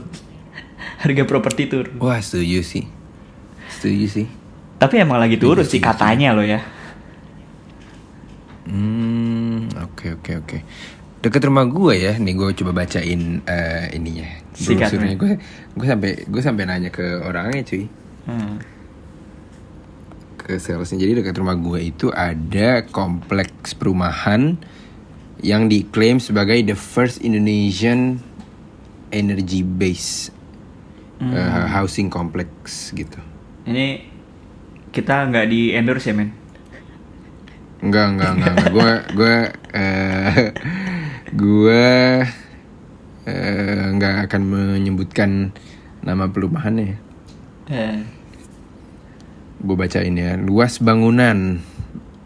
[1.03, 1.95] harga properti turun.
[1.99, 2.85] wah setuju sih
[3.71, 4.27] setuju sih
[4.75, 5.87] Tapi emang lagi turun Setuju, sih setuju.
[5.87, 6.59] katanya loh ya.
[8.65, 10.57] Hmm, oke oke oke.
[11.25, 14.29] Dekat rumah gue ya, nih gue coba bacain eh, ininya.
[14.53, 15.41] Brosurnya gue,
[15.73, 17.89] gue sampai gue sampai nanya ke orangnya cuy,
[18.29, 18.61] Hmm.
[20.37, 21.01] ke salesnya.
[21.01, 24.53] Jadi dekat rumah gue itu ada kompleks perumahan
[25.41, 28.21] yang diklaim sebagai the first Indonesian
[29.09, 30.29] energy base
[31.25, 33.17] eh, housing complex gitu.
[33.65, 33.97] Ini
[34.93, 36.44] kita nggak di endorse ya men.
[37.83, 38.71] Enggak, enggak, enggak, enggak.
[38.71, 39.35] Gue, gue,
[39.75, 40.43] eh,
[41.35, 41.85] gue
[43.25, 45.51] eh, enggak akan menyebutkan
[46.05, 46.95] nama perumahannya.
[47.71, 47.97] Eh,
[49.65, 50.37] Gue bacain ya.
[50.37, 51.57] Luas bangunan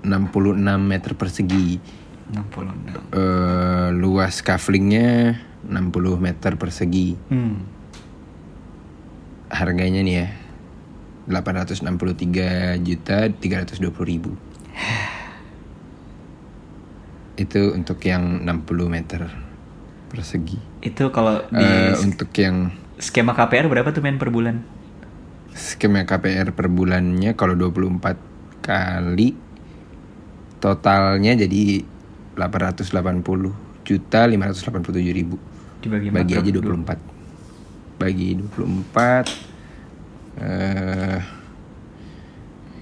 [0.03, 1.79] 66 meter persegi.
[2.35, 3.15] 66.
[3.15, 7.15] Eh, luas kaflingnya 60 meter persegi.
[7.31, 7.63] Hmm.
[9.49, 10.27] Harganya nih ya
[11.32, 14.36] 863 juta 320 ribu.
[17.39, 19.31] Itu untuk yang 60 meter
[20.07, 20.59] persegi.
[20.79, 24.59] Itu kalau di Eh, untuk yang skema KPR berapa tuh men per bulan?
[25.49, 28.15] skema KPR per bulannya kalau 24
[28.61, 29.33] kali
[30.57, 31.83] totalnya jadi
[32.37, 32.85] 880
[33.81, 35.35] juta 587 ribu
[35.79, 36.95] Dibagi bagi aja berapa?
[36.95, 39.25] 24 bagi 24
[40.37, 41.19] eh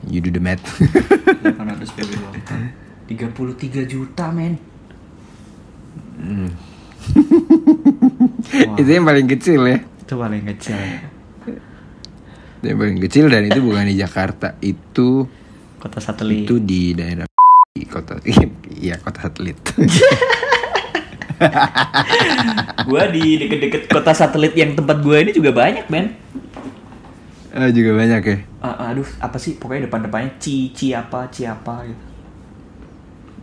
[0.05, 0.61] you do the math
[1.41, 2.09] 800 PB
[3.07, 4.53] 33 juta men.
[6.17, 6.49] Hmm.
[8.81, 10.75] itu yang paling kecil ya Itu paling kecil.
[12.57, 15.29] itu yang paling kecil dan itu bukan di Jakarta itu
[15.77, 16.49] Kota satelit.
[16.49, 17.29] Itu di daerah
[17.69, 18.17] di kota
[18.81, 19.61] iya kota satelit.
[22.89, 26.17] gua di deket-deket kota satelit yang tempat gua ini juga banyak, men.
[27.53, 28.37] Ah, juga banyak ya.
[28.57, 29.53] Ah, aduh, apa sih?
[29.57, 32.06] Pokoknya depan-depannya Ci, Ci apa, Ci apa gitu.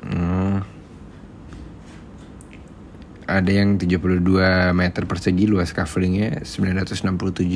[0.04, 0.60] Hmm.
[3.24, 4.20] Ada yang 72
[4.76, 7.08] meter persegi luas coveringnya 967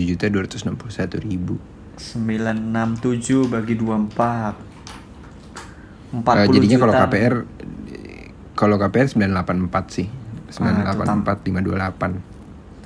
[0.08, 1.60] juta 261 ribu.
[2.00, 4.56] 967 bagi 24.
[6.08, 6.92] 40 Eh, jadinya kalau.
[6.96, 7.34] KPR
[8.56, 10.08] kalau KPR 984 sih.
[10.08, 10.56] Ah, itu
[11.04, 12.16] 984 528.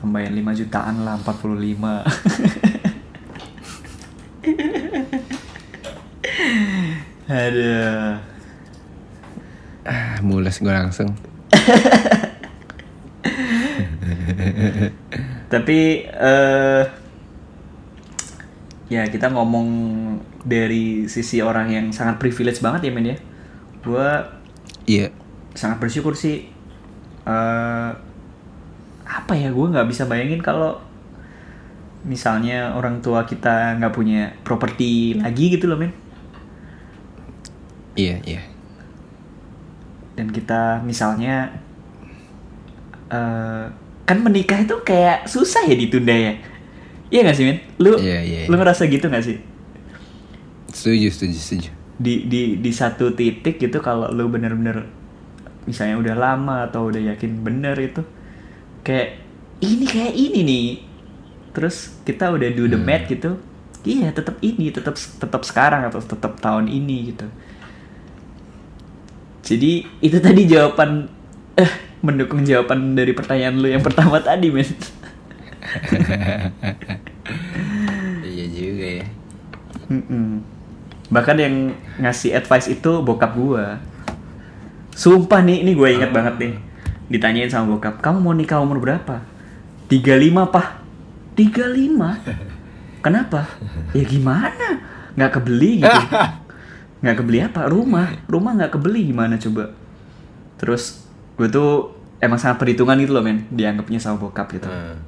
[0.02, 2.02] Tambahin 5 jutaan lah, 45.
[7.30, 8.31] Aduh.
[10.22, 11.10] Mules gue langsung.
[15.52, 16.84] Tapi eh
[18.88, 19.68] ya kita ngomong
[20.44, 23.16] dari sisi orang yang sangat privilege banget ya men ya.
[23.84, 24.08] Gua
[24.86, 25.10] Iya.
[25.54, 26.48] sangat bersyukur sih.
[27.22, 27.90] eh
[29.06, 30.80] apa ya gue nggak bisa bayangin kalau
[32.02, 35.92] misalnya orang tua kita nggak punya properti lagi gitu loh men.
[37.94, 38.42] Iya, iya.
[40.12, 41.50] Dan kita misalnya
[43.08, 43.64] eh
[44.02, 46.34] kan menikah itu kayak susah ya ditunda ya.
[47.08, 47.58] Iya gak sih men?
[47.78, 48.58] Lu Iya, iya, lu iya.
[48.58, 49.36] ngerasa gitu gak sih?
[50.68, 51.70] Setuju, setuju, setuju.
[51.94, 54.90] di di di satu titik gitu kalau lu bener-bener
[55.62, 58.02] misalnya udah lama atau udah yakin bener itu
[58.82, 59.22] kayak
[59.60, 60.66] ini kayak ini nih
[61.54, 62.82] terus kita udah do the Hmm.
[62.82, 63.38] math gitu
[63.84, 67.30] iya tetap ini tetap tetap sekarang atau tetap tahun ini gitu
[69.52, 71.12] jadi itu tadi jawaban
[71.60, 74.64] eh mendukung jawaban dari pertanyaan lu yang pertama tadi men
[78.32, 79.06] iya juga ya.
[81.12, 83.78] Bahkan yang ngasih advice itu bokap gua.
[84.92, 86.54] Sumpah nih, ini gue inget banget nih.
[87.08, 89.24] Ditanyain sama bokap, kamu mau nikah umur berapa?
[89.88, 90.80] 35 pah.
[91.36, 93.04] 35?
[93.04, 93.48] Kenapa?
[93.96, 94.68] Ya gimana?
[95.16, 96.00] Nggak kebeli gitu.
[97.02, 97.66] Nggak kebeli apa?
[97.66, 98.30] Rumah.
[98.30, 99.74] Rumah nggak kebeli gimana coba?
[100.54, 101.02] Terus
[101.34, 103.50] gue tuh emang sangat perhitungan gitu loh men.
[103.50, 104.70] Dianggapnya sama bokap gitu.
[104.70, 105.02] Hmm.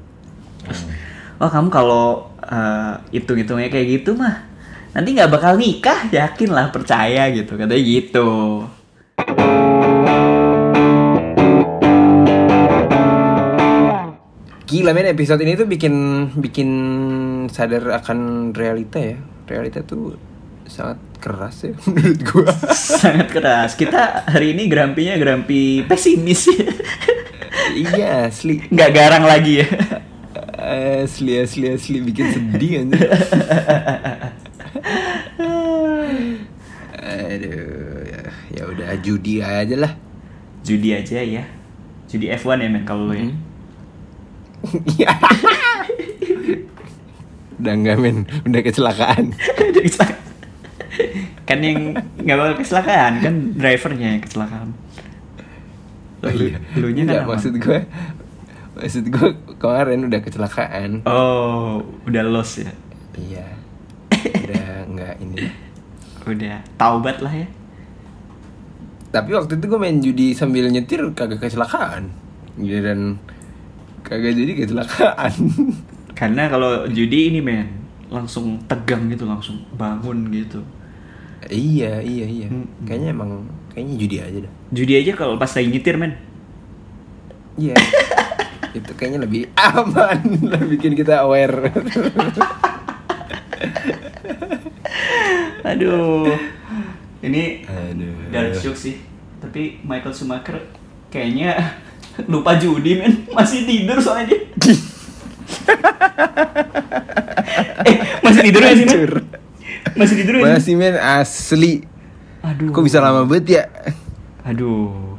[1.38, 4.42] Oh kamu kalau eh, hitung-hitungnya kayak gitu mah
[4.95, 8.30] nanti nggak bakal nikah yakin lah percaya gitu katanya gitu.
[14.66, 15.95] Gila men episode ini tuh bikin
[16.42, 16.70] bikin
[17.47, 19.14] sadar akan realita ya.
[19.47, 20.34] Realita tuh
[20.64, 22.52] sangat keras ya menurut gua.
[22.74, 23.76] Sangat keras.
[23.76, 26.68] Kita hari ini grampinya grampi pesimis ya.
[27.72, 28.60] iya asli.
[28.68, 29.68] Nggak garang lagi ya.
[31.04, 33.08] Asli asli asli bikin sedih anjir.
[37.04, 38.00] Aduh,
[38.48, 39.92] ya, udah judi aja lah.
[40.64, 41.44] Judi aja ya.
[42.08, 43.28] Judi F1 ya men kalau lo ya.
[44.96, 45.12] Iya.
[47.60, 49.36] udah enggak men, udah kecelakaan.
[49.60, 50.24] Jadi kecelakaan.
[51.49, 54.68] Kan yang nggak bakal kecelakaan kan drivernya yang kecelakaan.
[56.24, 56.57] Oh iya.
[56.80, 57.84] Lu nya kan maksud gue
[58.74, 59.28] Maksud gue
[59.61, 62.72] kemarin udah kecelakaan Oh, udah lost ya.
[63.14, 63.47] Iya
[64.24, 65.53] Udah enggak ini
[66.24, 67.49] Udah taubat lah ya.
[69.12, 72.09] Tapi waktu itu gue main judi sambil nyetir kagak kecelakaan
[72.57, 73.20] dan
[74.01, 75.32] Kagak jadi kecelakaan
[76.18, 77.84] Karena kalau judi ini men
[78.14, 80.62] langsung tegang gitu, langsung bangun gitu.
[81.45, 82.87] Iya iya iya Mm-mm.
[82.89, 83.30] Kayaknya emang
[83.74, 86.14] Kayaknya judi aja dah Judi aja kalau pas lagi nyetir men.
[87.55, 87.74] Iya
[88.78, 90.18] Itu kayaknya lebih aman
[90.53, 91.70] Lebih bikin kita aware
[95.64, 96.28] Aduh.
[97.24, 99.01] Ini Aduh dark joke sih.
[99.41, 100.61] Tapi Michael Schumacher
[101.09, 101.57] kayaknya
[102.30, 104.41] lupa judi men, masih tidur soalnya dia.
[107.89, 109.11] eh, masih tidur gak sih men?
[109.95, 110.53] Masih tidur gak sih?
[110.53, 111.72] Masih men asli
[112.40, 112.70] Aduh.
[112.70, 113.64] Kok bisa lama banget ya
[114.45, 115.16] Aduh.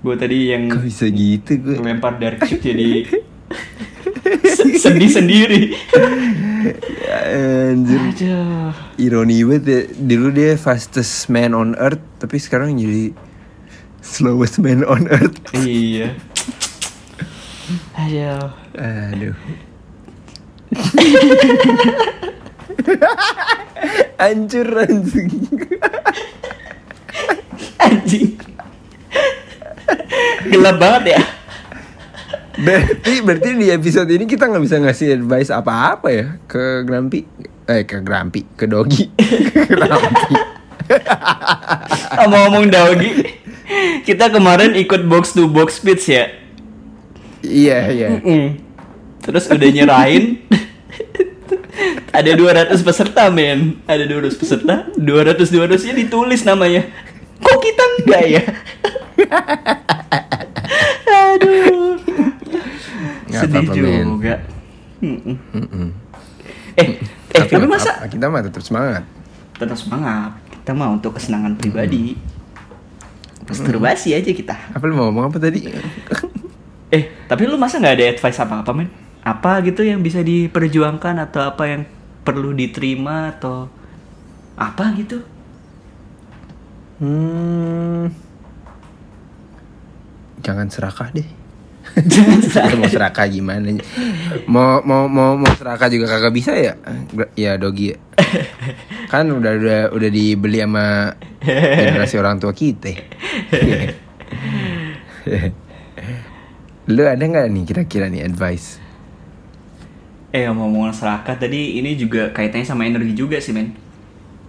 [0.00, 3.04] Gue tadi yang Kok bisa gitu gue lempar dark joke jadi
[4.56, 5.74] se- sedih sendiri.
[7.00, 7.18] Ya,
[7.68, 8.70] Anjir Aduh.
[8.96, 13.10] Ironi banget ya Dulu dia fastest man on earth Tapi sekarang jadi
[14.00, 16.14] Slowest man on earth Iya.
[17.92, 18.48] Aduh.
[18.74, 19.34] Aduh
[24.20, 25.30] Hancur anjing
[27.80, 28.30] Anjing.
[30.52, 31.20] Gelap banget ya.
[32.60, 37.24] Berarti berarti di episode ini kita nggak bisa ngasih advice apa-apa ya Ke Grampi
[37.64, 40.60] Eh ke Grampi Ke Dogi Ke Grampi
[42.18, 43.10] Ngomong-ngomong Daogi,
[44.02, 46.24] kita kemarin ikut box to box pitch ya.
[47.40, 48.08] Iya, iya.
[48.20, 48.58] Mm.
[49.22, 50.42] Terus udah nyerahin.
[52.10, 53.78] Ada 200 peserta men.
[53.86, 56.82] Ada 200 peserta, 200 200 nya ditulis namanya.
[57.40, 58.42] Kok kita enggak ya?
[61.30, 61.94] Aduh.
[63.30, 64.06] Nggak Sedih apa-apa, men.
[64.18, 64.34] juga.
[65.00, 65.36] Mm-mm.
[65.56, 65.88] Mm-mm.
[66.76, 67.00] Eh,
[67.32, 69.02] eh tapi masa kita mah tetap semangat.
[69.56, 70.32] tetap semangat.
[70.50, 72.16] Kita mah untuk kesenangan pribadi.
[73.44, 74.56] Masturbasi aja kita.
[74.72, 75.68] Apa lu mau ngomong apa tadi?
[76.90, 78.88] Eh, tapi lu masa nggak ada advice apa-apa, men?
[79.20, 81.82] Apa gitu yang bisa diperjuangkan atau apa yang
[82.20, 83.68] perlu diterima atau
[84.60, 85.18] apa gitu?
[87.00, 88.12] Hmm.
[90.44, 91.28] Jangan serakah deh.
[92.52, 93.72] Jangan mau serakah gimana?
[94.46, 96.76] Mau mau mau mau serakah juga kagak bisa ya?
[97.34, 97.96] Ya dogi.
[97.96, 97.98] ya.
[99.12, 102.92] Kan udah udah udah dibeli sama generasi orang tua kita.
[106.90, 108.89] Lu ada nggak nih kira-kira nih advice?
[110.30, 113.74] Eh, ngomong serakah tadi ini juga kaitannya sama energi juga sih, men.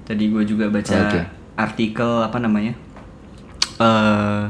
[0.06, 1.20] Tadi gue juga baca Oke.
[1.58, 2.74] artikel apa namanya?
[3.82, 4.44] Eh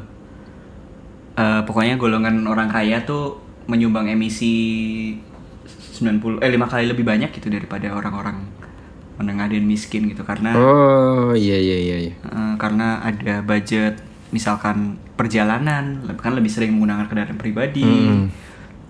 [1.40, 3.40] eh, pokoknya golongan orang kaya tuh
[3.72, 5.16] menyumbang emisi
[5.96, 8.44] 90 eh 5 kali lebih banyak gitu daripada orang-orang
[9.16, 11.96] menengah dan miskin gitu karena Oh iya iya iya.
[12.12, 14.02] Eh, karena ada budget
[14.36, 18.28] misalkan perjalanan kan lebih sering menggunakan kendaraan pribadi Hmm.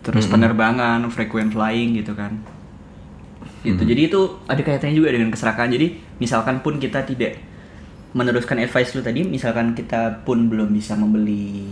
[0.02, 2.42] Terus penerbangan frequent flying gitu kan.
[3.62, 3.78] Gitu.
[3.78, 5.70] Jadi itu ada kaitannya juga dengan keserakahan.
[5.70, 7.38] Jadi misalkan pun kita tidak
[8.12, 11.70] meneruskan advice lu tadi misalkan kita pun belum bisa membeli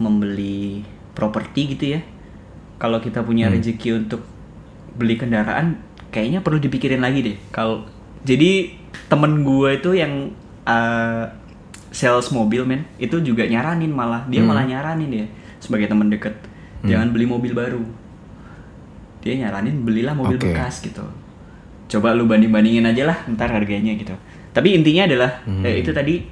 [0.00, 0.82] membeli
[1.12, 2.00] properti gitu ya.
[2.80, 4.24] Kalau kita punya rezeki untuk
[4.96, 7.36] beli kendaraan kayaknya perlu dipikirin lagi deh.
[7.52, 7.84] Kalau
[8.24, 8.72] jadi
[9.12, 10.32] temen gue itu yang
[10.64, 11.28] uh,
[11.92, 14.24] sales mobil men itu juga nyaranin malah.
[14.32, 15.26] Dia malah nyaranin ya
[15.60, 16.36] sebagai teman deket
[16.88, 17.82] jangan beli mobil baru.
[19.22, 20.50] Dia nyaranin belilah mobil Oke.
[20.54, 21.02] bekas gitu.
[21.86, 24.14] Coba lu banding bandingin aja lah ntar harganya gitu.
[24.54, 26.24] Tapi intinya adalah eh, itu tadi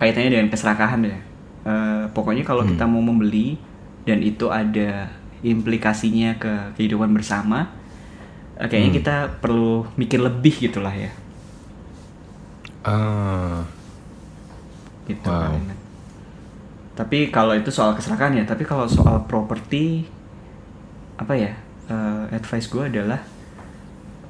[0.00, 1.18] kaitannya dengan keserakahan ya
[1.62, 3.54] Eh, pokoknya kalau kita mau membeli
[4.02, 5.14] dan itu ada
[5.46, 7.70] implikasinya ke kehidupan bersama
[8.58, 11.10] eh, kayaknya kita perlu mikir lebih gitulah ya.
[12.82, 13.62] Ah.
[15.06, 15.54] gitu Wow.
[15.54, 15.78] palingan.
[16.92, 20.04] Tapi kalau itu soal keserakahan ya, tapi kalau soal properti
[21.16, 21.52] apa ya?
[21.92, 23.20] eh, advice gue adalah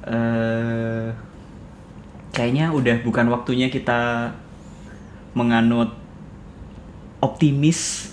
[0.03, 1.07] eh
[2.33, 4.33] kayaknya udah bukan waktunya kita
[5.37, 5.93] menganut
[7.23, 8.11] optimis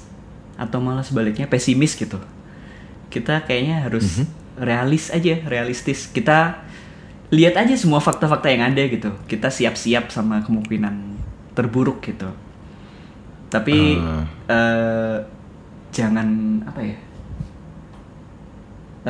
[0.60, 2.20] atau malah sebaliknya pesimis gitu.
[3.10, 4.22] Kita kayaknya harus
[4.60, 6.06] realis aja, realistis.
[6.06, 6.62] Kita
[7.32, 9.10] lihat aja semua fakta-fakta yang ada gitu.
[9.26, 11.16] Kita siap-siap sama kemungkinan
[11.56, 12.30] terburuk gitu.
[13.50, 14.24] Tapi Ah.
[14.46, 15.18] eh,
[15.90, 16.28] jangan
[16.64, 16.96] apa ya?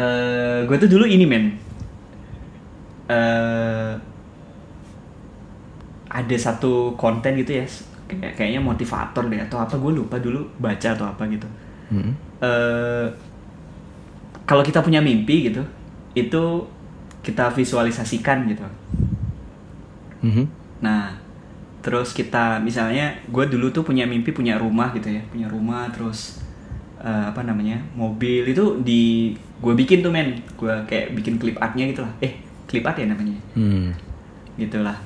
[0.00, 1.52] Eh, gue tuh dulu ini men.
[3.10, 3.92] Eh,
[6.10, 7.64] ada satu konten gitu ya,
[8.10, 11.46] kayak kayaknya motivator deh atau apa gue lupa dulu baca atau apa gitu.
[11.92, 12.14] Hmm.
[12.42, 13.06] Eh,
[14.48, 15.62] kalau kita punya mimpi gitu,
[16.16, 16.42] itu
[17.22, 18.64] kita visualisasikan gitu.
[20.24, 20.44] Mhm.
[20.80, 21.19] Nah,
[21.80, 26.38] terus kita misalnya gue dulu tuh punya mimpi punya rumah gitu ya, punya rumah terus
[26.98, 31.88] eh, apa namanya mobil itu di gue bikin tuh men, gue kayak bikin clip artnya
[31.88, 32.12] gitu lah.
[32.20, 33.92] Eh, clip art ya namanya, Hmm.
[34.56, 34.96] gitulah.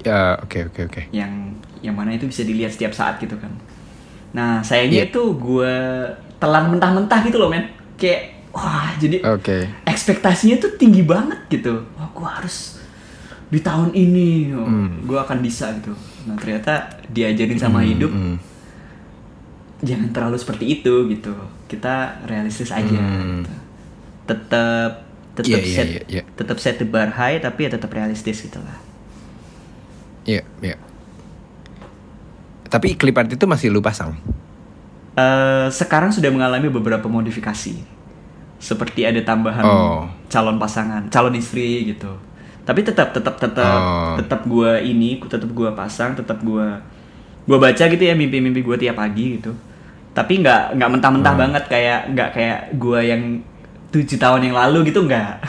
[0.00, 1.02] Ya oke oke oke.
[1.10, 1.32] Yang
[1.80, 3.52] yang mana itu bisa dilihat setiap saat gitu kan.
[4.32, 5.08] Nah, sayangnya Iya.
[5.12, 5.74] itu gue
[6.36, 9.68] telan mentah-mentah gitu loh men, kayak wah jadi Oke.
[9.84, 11.84] ekspektasinya tuh tinggi banget gitu.
[11.94, 12.80] Wah, gue harus
[13.48, 15.04] di tahun ini, oh, Hmm.
[15.04, 15.92] gue akan bisa gitu.
[16.24, 16.74] Nah ternyata
[17.06, 18.36] diajarin sama Hmm, hidup, hmm.
[19.82, 21.32] jangan terlalu seperti itu gitu.
[21.66, 22.84] Kita realistis aja.
[22.96, 23.44] Hmm.
[23.44, 23.52] Gitu.
[24.24, 24.90] Tetap
[25.34, 26.22] tetap Iya, iya, set iya, iya.
[26.38, 28.78] tetap set the bar high tapi ya tetap realistis gitu lah.
[30.24, 30.76] Iya iya.
[32.66, 34.16] Tapi klip art itu masih lu pasang.
[35.14, 37.78] Eh, sekarang sudah mengalami beberapa modifikasi.
[38.58, 40.08] Seperti ada tambahan Oh.
[40.26, 42.10] calon pasangan, calon istri gitu.
[42.64, 44.16] Tapi tetap tetap tetap Oh.
[44.16, 46.80] tetap gua ini, tetap gua pasang, tetap gua
[47.44, 49.52] gua baca gitu ya mimpi-mimpi gua tiap pagi gitu.
[50.10, 51.40] Tapi nggak nggak mentah-mentah Oh.
[51.40, 53.44] banget kayak nggak kayak gua yang
[53.90, 55.34] tujuh tahun yang lalu gitu nggak.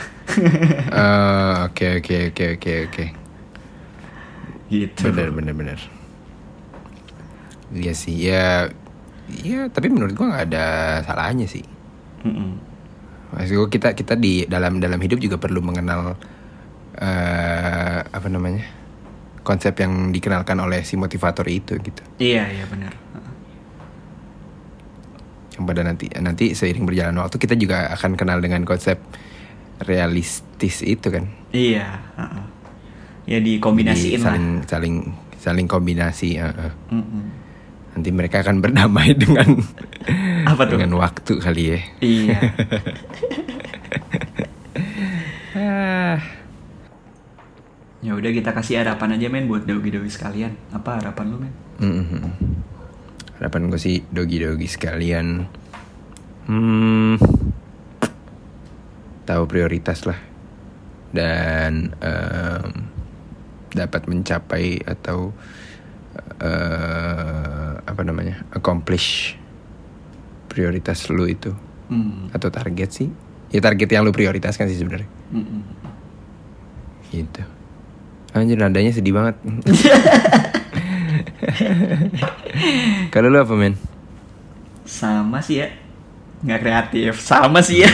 [0.86, 3.04] Eh, Oke oke oke oke oke.
[4.68, 5.02] gitu.
[5.06, 5.78] Bener bener bener.
[7.70, 8.68] Iya sih ya.
[9.26, 10.66] Iya tapi menurut gua nggak ada
[11.02, 11.62] salahnya sih.
[12.22, 12.58] Mm-mm.
[13.32, 16.14] Maksud gua kita kita di dalam dalam hidup juga perlu mengenal
[16.96, 18.64] eh apa namanya
[19.40, 22.02] konsep yang dikenalkan oleh si motivator itu gitu.
[22.16, 22.90] Iya iya benar.
[22.90, 23.32] Heeh.
[25.54, 28.98] Yang pada nanti nanti seiring berjalan waktu kita juga akan kenal dengan konsep
[29.80, 31.28] realistis itu kan.
[31.50, 31.86] Iya.
[32.16, 32.44] heeh.
[33.26, 34.24] Ya Jadi dikombinasiin lah.
[34.32, 34.94] saling saling
[35.36, 36.38] saling kombinasi.
[36.38, 36.72] uh, uh.
[36.90, 37.24] Mm-mm.
[37.92, 39.56] Nanti mereka akan berdamai dengan
[40.44, 40.76] Apa tuh?
[40.76, 41.80] dengan waktu kali ya.
[42.00, 42.38] Iya.
[45.56, 46.20] Ah.
[48.00, 50.52] Ya udah kita kasih harapan aja men buat dogi-dogi sekalian.
[50.70, 51.52] Apa harapan lu men?
[51.78, 52.22] Mhm.
[53.36, 55.44] Harapan gue sih dogi-dogi sekalian.
[56.46, 57.18] Hmm,
[59.26, 60.16] tahu prioritas lah
[61.10, 62.70] dan em,
[63.74, 65.34] dapat mencapai atau
[66.38, 69.34] eh, apa namanya accomplish
[70.46, 71.52] prioritas lu itu
[71.86, 72.26] Hmm.
[72.34, 73.06] atau target sih
[73.54, 75.62] ya target yang lu prioritaskan sih sebenarnya Mm-mm.
[77.14, 77.46] gitu
[78.36, 79.36] anjir nadanya sedih banget
[83.12, 83.76] kalau lu apa men
[84.86, 85.66] Sama sih ya.
[86.46, 87.18] Nggak kreatif.
[87.18, 87.90] Sama sih ya.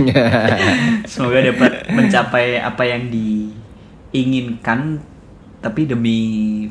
[1.10, 4.98] Semoga dapat mencapai apa yang diinginkan
[5.60, 6.16] tapi demi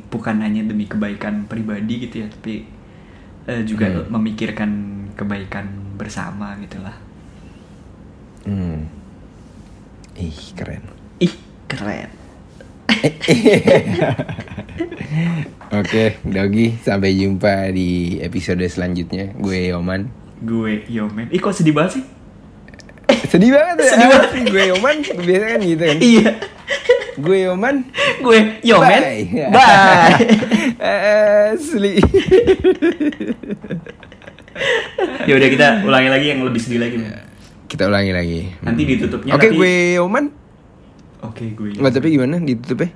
[0.09, 2.65] bukan hanya demi kebaikan pribadi gitu ya, tapi
[3.45, 4.09] eh, juga Hmm.
[4.11, 4.71] memikirkan
[5.13, 6.97] kebaikan bersama gitu lah.
[8.43, 8.81] hmm.
[10.17, 10.83] ih keren
[11.19, 11.33] Ih,
[11.67, 12.09] keren.
[15.79, 19.31] Oke, Dogi, sampai jumpa di episode selanjutnya.
[19.37, 20.09] Gue Yoman.
[20.41, 21.29] Gue Yomen.
[21.29, 22.03] Ih, kok sedih banget sih?
[23.29, 23.89] Sedih banget ya.
[23.93, 24.29] Sedih banget.
[24.53, 25.97] Gue Yoman, biasa kan gitu kan.
[25.99, 26.31] Iya.
[27.19, 27.75] Gue Yoman.
[28.19, 29.01] Gue Yomen.
[29.01, 29.25] Bye.
[29.51, 30.25] Bye.
[31.53, 31.95] Asli.
[35.27, 36.97] ya udah kita ulangi lagi yang lebih sedih lagi.
[37.69, 38.39] Kita ulangi lagi.
[38.65, 40.25] Nanti ditutupnya Oke, tapi- gue Yoman.
[41.19, 41.75] Oke, gue.
[41.75, 42.89] Nggak, tapi gimana ditutupnya?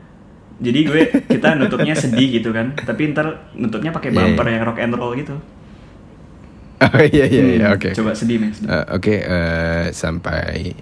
[0.63, 4.53] Jadi gue kita nutupnya sedih gitu kan, tapi ntar nutupnya pakai Iya, bumper iya.
[4.55, 5.35] yang rock and roll gitu.
[6.83, 7.89] Oh iya iya iya, Hmm, oke.
[7.95, 8.67] Coba sedih sedih.
[8.67, 10.75] Eh, Oke, eh, sampai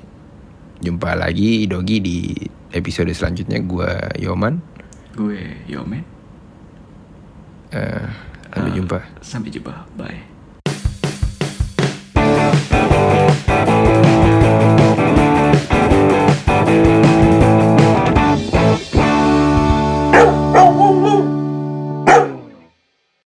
[0.81, 2.17] jumpa lagi Dogi di
[2.73, 3.61] episode selanjutnya.
[3.61, 4.57] Gue Yoman.
[5.13, 6.01] Gue Yomen.
[7.71, 8.05] Eh,
[8.51, 8.97] sampai Ah, jumpa.
[9.21, 9.73] Sampai jumpa.
[9.95, 10.30] Bye.